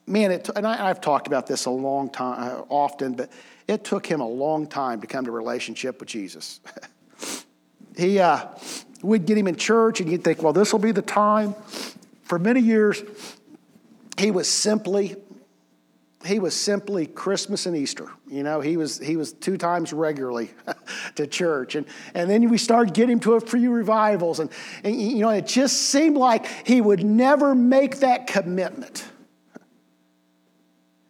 man, 0.05 0.31
it, 0.31 0.49
and 0.55 0.67
I, 0.67 0.87
have 0.87 1.01
talked 1.01 1.25
about 1.27 1.47
this 1.47 1.65
a 1.65 1.69
long 1.69 2.09
time, 2.09 2.37
uh, 2.39 2.63
often, 2.69 3.13
but 3.13 3.31
it 3.67 3.83
took 3.83 4.05
him 4.05 4.19
a 4.19 4.27
long 4.27 4.67
time 4.67 4.99
to 5.01 5.07
come 5.07 5.25
to 5.25 5.31
a 5.31 5.33
relationship 5.33 5.99
with 5.99 6.09
Jesus. 6.09 6.59
he, 7.97 8.19
uh, 8.19 8.45
we'd 9.01 9.25
get 9.25 9.37
him 9.37 9.47
in 9.47 9.55
church, 9.55 10.01
and 10.01 10.11
you'd 10.11 10.23
think, 10.23 10.43
well, 10.43 10.53
this 10.53 10.73
will 10.73 10.79
be 10.79 10.91
the 10.91 11.01
time. 11.01 11.55
For 12.31 12.39
many 12.39 12.61
years, 12.61 13.03
he 14.17 14.31
was 14.31 14.47
simply 14.47 15.17
he 16.23 16.39
was 16.39 16.55
simply 16.55 17.05
Christmas 17.05 17.65
and 17.65 17.75
Easter. 17.75 18.09
You 18.25 18.43
know, 18.43 18.61
he 18.61 18.77
was 18.77 18.97
he 18.99 19.17
was 19.17 19.33
two 19.33 19.57
times 19.57 19.91
regularly 19.91 20.51
to 21.15 21.27
church, 21.27 21.75
and 21.75 21.85
and 22.13 22.29
then 22.29 22.49
we 22.49 22.57
started 22.57 22.93
getting 22.93 23.19
to 23.19 23.33
a 23.33 23.41
few 23.41 23.69
revivals, 23.69 24.39
and, 24.39 24.49
and 24.85 24.95
you 24.95 25.19
know, 25.19 25.29
it 25.31 25.45
just 25.45 25.75
seemed 25.89 26.15
like 26.15 26.45
he 26.65 26.79
would 26.79 27.03
never 27.03 27.53
make 27.53 27.97
that 27.97 28.27
commitment. 28.27 29.03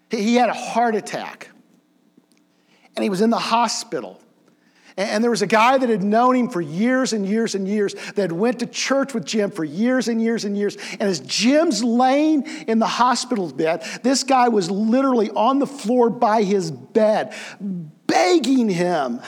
He 0.09 0.33
had 0.33 0.49
a 0.49 0.53
heart 0.53 0.95
attack, 0.95 1.49
and 2.95 3.03
he 3.03 3.11
was 3.11 3.21
in 3.21 3.29
the 3.29 3.37
hospital. 3.37 4.19
And 4.97 5.23
there 5.23 5.31
was 5.31 5.41
a 5.41 5.47
guy 5.47 5.77
that 5.77 5.89
had 5.89 6.03
known 6.03 6.35
him 6.35 6.49
for 6.49 6.61
years 6.61 7.13
and 7.13 7.25
years 7.25 7.55
and 7.55 7.67
years 7.67 7.95
that 8.15 8.31
went 8.31 8.59
to 8.59 8.65
church 8.65 9.13
with 9.13 9.25
Jim 9.25 9.49
for 9.49 9.63
years 9.63 10.07
and 10.07 10.21
years 10.21 10.43
and 10.43 10.57
years. 10.57 10.77
And 10.93 11.03
as 11.03 11.21
Jim's 11.21 11.83
laying 11.83 12.45
in 12.67 12.79
the 12.79 12.87
hospital 12.87 13.51
bed, 13.51 13.83
this 14.03 14.23
guy 14.23 14.49
was 14.49 14.69
literally 14.69 15.29
on 15.29 15.59
the 15.59 15.67
floor 15.67 16.09
by 16.09 16.43
his 16.43 16.71
bed, 16.71 17.33
begging 17.61 18.69
him 18.69 19.21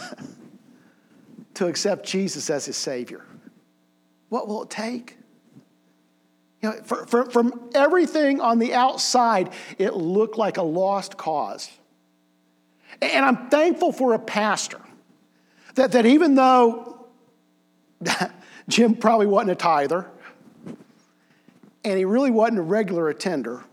to 1.53 1.67
accept 1.67 2.05
Jesus 2.05 2.49
as 2.49 2.65
his 2.65 2.75
Savior. 2.75 3.25
What 4.29 4.47
will 4.47 4.63
it 4.63 4.69
take? 4.69 5.17
You 6.61 6.69
know, 6.69 6.75
for, 6.83 7.05
for, 7.05 7.29
from 7.29 7.69
everything 7.73 8.41
on 8.41 8.59
the 8.59 8.73
outside, 8.73 9.53
it 9.77 9.93
looked 9.93 10.37
like 10.37 10.57
a 10.57 10.63
lost 10.63 11.17
cause. 11.17 11.69
And 13.01 13.25
I'm 13.25 13.49
thankful 13.49 13.91
for 13.91 14.13
a 14.13 14.19
pastor 14.19 14.79
that, 15.75 15.91
that 15.93 16.05
even 16.05 16.35
though 16.35 17.07
Jim 18.69 18.95
probably 18.95 19.27
wasn't 19.27 19.51
a 19.51 19.55
tither 19.55 20.07
and 21.83 21.97
he 21.97 22.05
really 22.05 22.31
wasn't 22.31 22.59
a 22.59 22.63
regular 22.63 23.09
attender, 23.09 23.63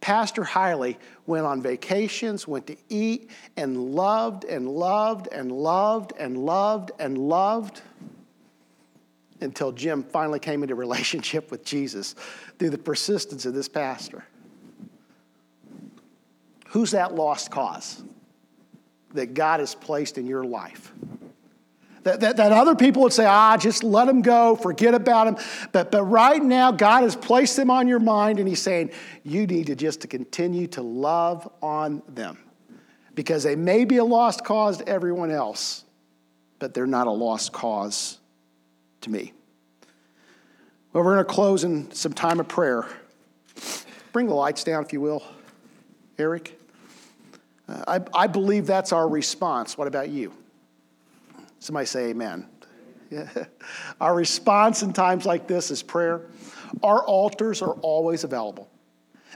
Pastor 0.00 0.42
Hiley 0.42 0.96
went 1.26 1.46
on 1.46 1.60
vacations, 1.62 2.48
went 2.48 2.66
to 2.68 2.76
eat, 2.88 3.30
and 3.56 3.94
loved 3.94 4.44
and 4.44 4.68
loved 4.68 5.28
and 5.30 5.52
loved 5.52 6.12
and 6.18 6.38
loved 6.38 6.90
and 6.98 7.18
loved 7.18 7.82
until 9.40 9.72
Jim 9.72 10.02
finally 10.02 10.38
came 10.38 10.62
into 10.62 10.74
relationship 10.86 11.50
with 11.50 11.64
Jesus 11.64 12.14
through 12.58 12.70
the 12.70 12.78
persistence 12.78 13.46
of 13.46 13.54
this 13.54 13.68
pastor. 13.68 14.24
Who's 16.68 16.92
that 16.92 17.14
lost 17.14 17.50
cause? 17.50 18.02
That 19.14 19.34
God 19.34 19.60
has 19.60 19.74
placed 19.74 20.18
in 20.18 20.26
your 20.26 20.44
life. 20.44 20.92
That, 22.02 22.20
that, 22.20 22.36
that, 22.38 22.52
other 22.52 22.74
people 22.74 23.02
would 23.02 23.12
say, 23.12 23.26
ah, 23.26 23.58
just 23.58 23.84
let 23.84 24.06
them 24.06 24.22
go, 24.22 24.56
forget 24.56 24.94
about 24.94 25.24
them. 25.24 25.44
But, 25.70 25.90
but 25.90 26.04
right 26.04 26.42
now, 26.42 26.72
God 26.72 27.02
has 27.02 27.14
placed 27.14 27.56
them 27.56 27.70
on 27.70 27.88
your 27.88 27.98
mind, 27.98 28.38
and 28.38 28.48
He's 28.48 28.62
saying, 28.62 28.90
you 29.22 29.46
need 29.46 29.66
to 29.66 29.74
just 29.74 30.00
to 30.00 30.08
continue 30.08 30.66
to 30.68 30.82
love 30.82 31.50
on 31.62 32.02
them. 32.08 32.38
Because 33.14 33.42
they 33.42 33.54
may 33.54 33.84
be 33.84 33.98
a 33.98 34.04
lost 34.04 34.44
cause 34.44 34.78
to 34.78 34.88
everyone 34.88 35.30
else, 35.30 35.84
but 36.58 36.72
they're 36.72 36.86
not 36.86 37.06
a 37.06 37.10
lost 37.10 37.52
cause 37.52 38.18
to 39.02 39.10
me. 39.10 39.32
Well, 40.92 41.04
we're 41.04 41.14
going 41.14 41.26
to 41.26 41.32
close 41.32 41.64
in 41.64 41.92
some 41.92 42.14
time 42.14 42.40
of 42.40 42.48
prayer. 42.48 42.86
Bring 44.12 44.26
the 44.26 44.34
lights 44.34 44.64
down, 44.64 44.84
if 44.84 44.92
you 44.92 45.02
will, 45.02 45.22
Eric. 46.18 46.59
I, 47.86 48.00
I 48.14 48.26
believe 48.26 48.66
that's 48.66 48.92
our 48.92 49.08
response. 49.08 49.76
What 49.76 49.88
about 49.88 50.08
you? 50.08 50.32
Somebody 51.58 51.86
say 51.86 52.10
amen. 52.10 52.46
Yeah. 53.10 53.28
Our 54.00 54.14
response 54.14 54.82
in 54.82 54.92
times 54.92 55.26
like 55.26 55.46
this 55.46 55.70
is 55.70 55.82
prayer. 55.82 56.22
Our 56.82 57.04
altars 57.04 57.60
are 57.60 57.72
always 57.82 58.24
available. 58.24 58.69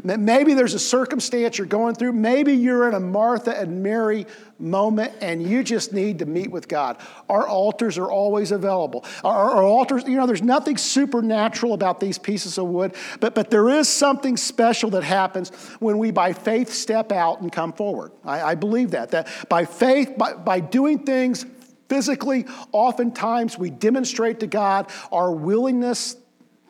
Maybe 0.02 0.54
there's 0.54 0.74
a 0.74 0.78
circumstance 0.78 1.56
you're 1.58 1.66
going 1.66 1.94
through. 1.94 2.12
Maybe 2.12 2.52
you're 2.52 2.88
in 2.88 2.94
a 2.94 3.00
Martha 3.00 3.56
and 3.56 3.82
Mary 3.82 4.26
moment 4.58 5.12
and 5.20 5.42
you 5.42 5.62
just 5.62 5.92
need 5.92 6.18
to 6.18 6.26
meet 6.26 6.50
with 6.50 6.66
God. 6.66 6.98
Our 7.28 7.46
altars 7.46 7.96
are 7.98 8.10
always 8.10 8.50
available. 8.50 9.04
Our, 9.22 9.52
our, 9.52 9.62
altars, 9.62 10.04
you 10.04 10.16
know, 10.16 10.26
there's 10.26 10.42
nothing 10.42 10.76
supernatural 10.76 11.74
about 11.74 12.00
these 12.00 12.18
pieces 12.18 12.58
of 12.58 12.66
wood, 12.66 12.94
but, 13.20 13.34
but 13.34 13.50
there 13.50 13.68
is 13.68 13.88
something 13.88 14.36
special 14.36 14.90
that 14.90 15.04
happens 15.04 15.50
when 15.78 15.98
we, 15.98 16.10
by 16.10 16.32
faith, 16.32 16.72
step 16.72 17.12
out 17.12 17.40
and 17.40 17.52
come 17.52 17.72
forward. 17.72 18.12
I, 18.24 18.42
I 18.42 18.54
believe 18.54 18.92
that. 18.92 19.10
That 19.10 19.28
by 19.48 19.64
faith, 19.64 20.16
by, 20.18 20.34
by 20.34 20.60
doing 20.60 21.00
things 21.00 21.46
physically, 21.88 22.46
oftentimes 22.72 23.58
we 23.58 23.70
demonstrate 23.70 24.40
to 24.40 24.46
God 24.46 24.90
our 25.12 25.30
willingness 25.30 26.16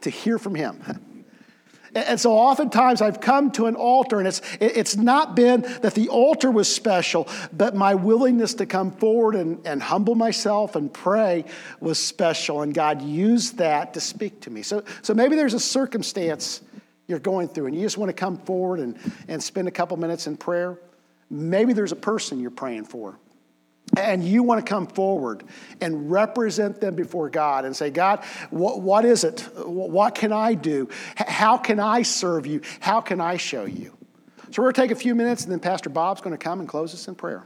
to 0.03 0.11
hear 0.11 0.39
from 0.39 0.55
Him. 0.55 1.01
And 1.95 2.21
so 2.21 2.33
oftentimes 2.33 3.01
I've 3.01 3.21
come 3.21 3.51
to 3.53 3.67
an 3.67 3.77
altar, 3.77 4.19
and 4.19 4.27
it's, 4.27 4.41
it's 4.61 4.97
not 4.97 5.37
been 5.37 5.63
that 5.83 5.95
the 5.95 6.09
altar 6.09 6.51
was 6.51 6.73
special, 6.73 7.29
but 7.53 7.75
my 7.75 7.95
willingness 7.95 8.55
to 8.55 8.67
come 8.67 8.91
forward 8.91 9.35
and, 9.37 9.65
and 9.67 9.83
humble 9.83 10.15
myself 10.15 10.77
and 10.77 10.93
pray 10.93 11.45
was 11.81 11.99
special. 11.99 12.63
And 12.63 12.75
God 12.75 13.03
used 13.03 13.59
that 13.59 13.95
to 13.95 14.01
speak 14.01 14.41
to 14.43 14.51
me. 14.51 14.63
So, 14.63 14.83
so 15.03 15.15
maybe 15.15 15.37
there's 15.37 15.55
a 15.55 15.61
circumstance 15.61 16.63
you're 17.07 17.19
going 17.19 17.49
through, 17.49 17.67
and 17.67 17.77
you 17.77 17.83
just 17.83 17.99
want 17.99 18.09
to 18.09 18.15
come 18.15 18.39
forward 18.39 18.81
and, 18.81 18.99
and 19.29 19.43
spend 19.43 19.69
a 19.69 19.71
couple 19.71 19.97
minutes 19.97 20.27
in 20.27 20.37
prayer. 20.37 20.79
Maybe 21.31 21.73
there's 21.73 21.93
a 21.93 21.97
person 21.97 22.41
you're 22.41 22.51
praying 22.51 22.85
for 22.85 23.19
and 23.97 24.25
you 24.25 24.43
want 24.43 24.65
to 24.65 24.69
come 24.69 24.87
forward 24.87 25.45
and 25.81 26.11
represent 26.11 26.81
them 26.81 26.95
before 26.95 27.31
God 27.31 27.65
and 27.65 27.77
say, 27.77 27.91
God, 27.91 28.25
what, 28.51 28.81
what 28.81 29.05
is 29.05 29.25
it? 29.25 29.41
What 29.57 30.15
can 30.15 30.33
I 30.33 30.55
do? 30.55 30.89
How 31.17 31.57
can 31.57 31.79
I 31.79 32.03
serve 32.03 32.47
you? 32.47 32.61
How 32.81 33.01
can 33.01 33.21
I 33.21 33.37
show 33.37 33.65
you? 33.65 33.97
So 34.51 34.63
we're 34.63 34.73
going 34.73 34.75
to 34.75 34.81
take 34.83 34.91
a 34.91 35.01
few 35.01 35.15
minutes, 35.15 35.43
and 35.45 35.53
then 35.53 35.61
Pastor 35.61 35.91
Bob's 35.91 36.21
going 36.21 36.37
to 36.37 36.43
come 36.43 36.61
and 36.61 36.69
close 36.69 36.95
us 36.95 37.09
in 37.09 37.15
prayer. 37.15 37.45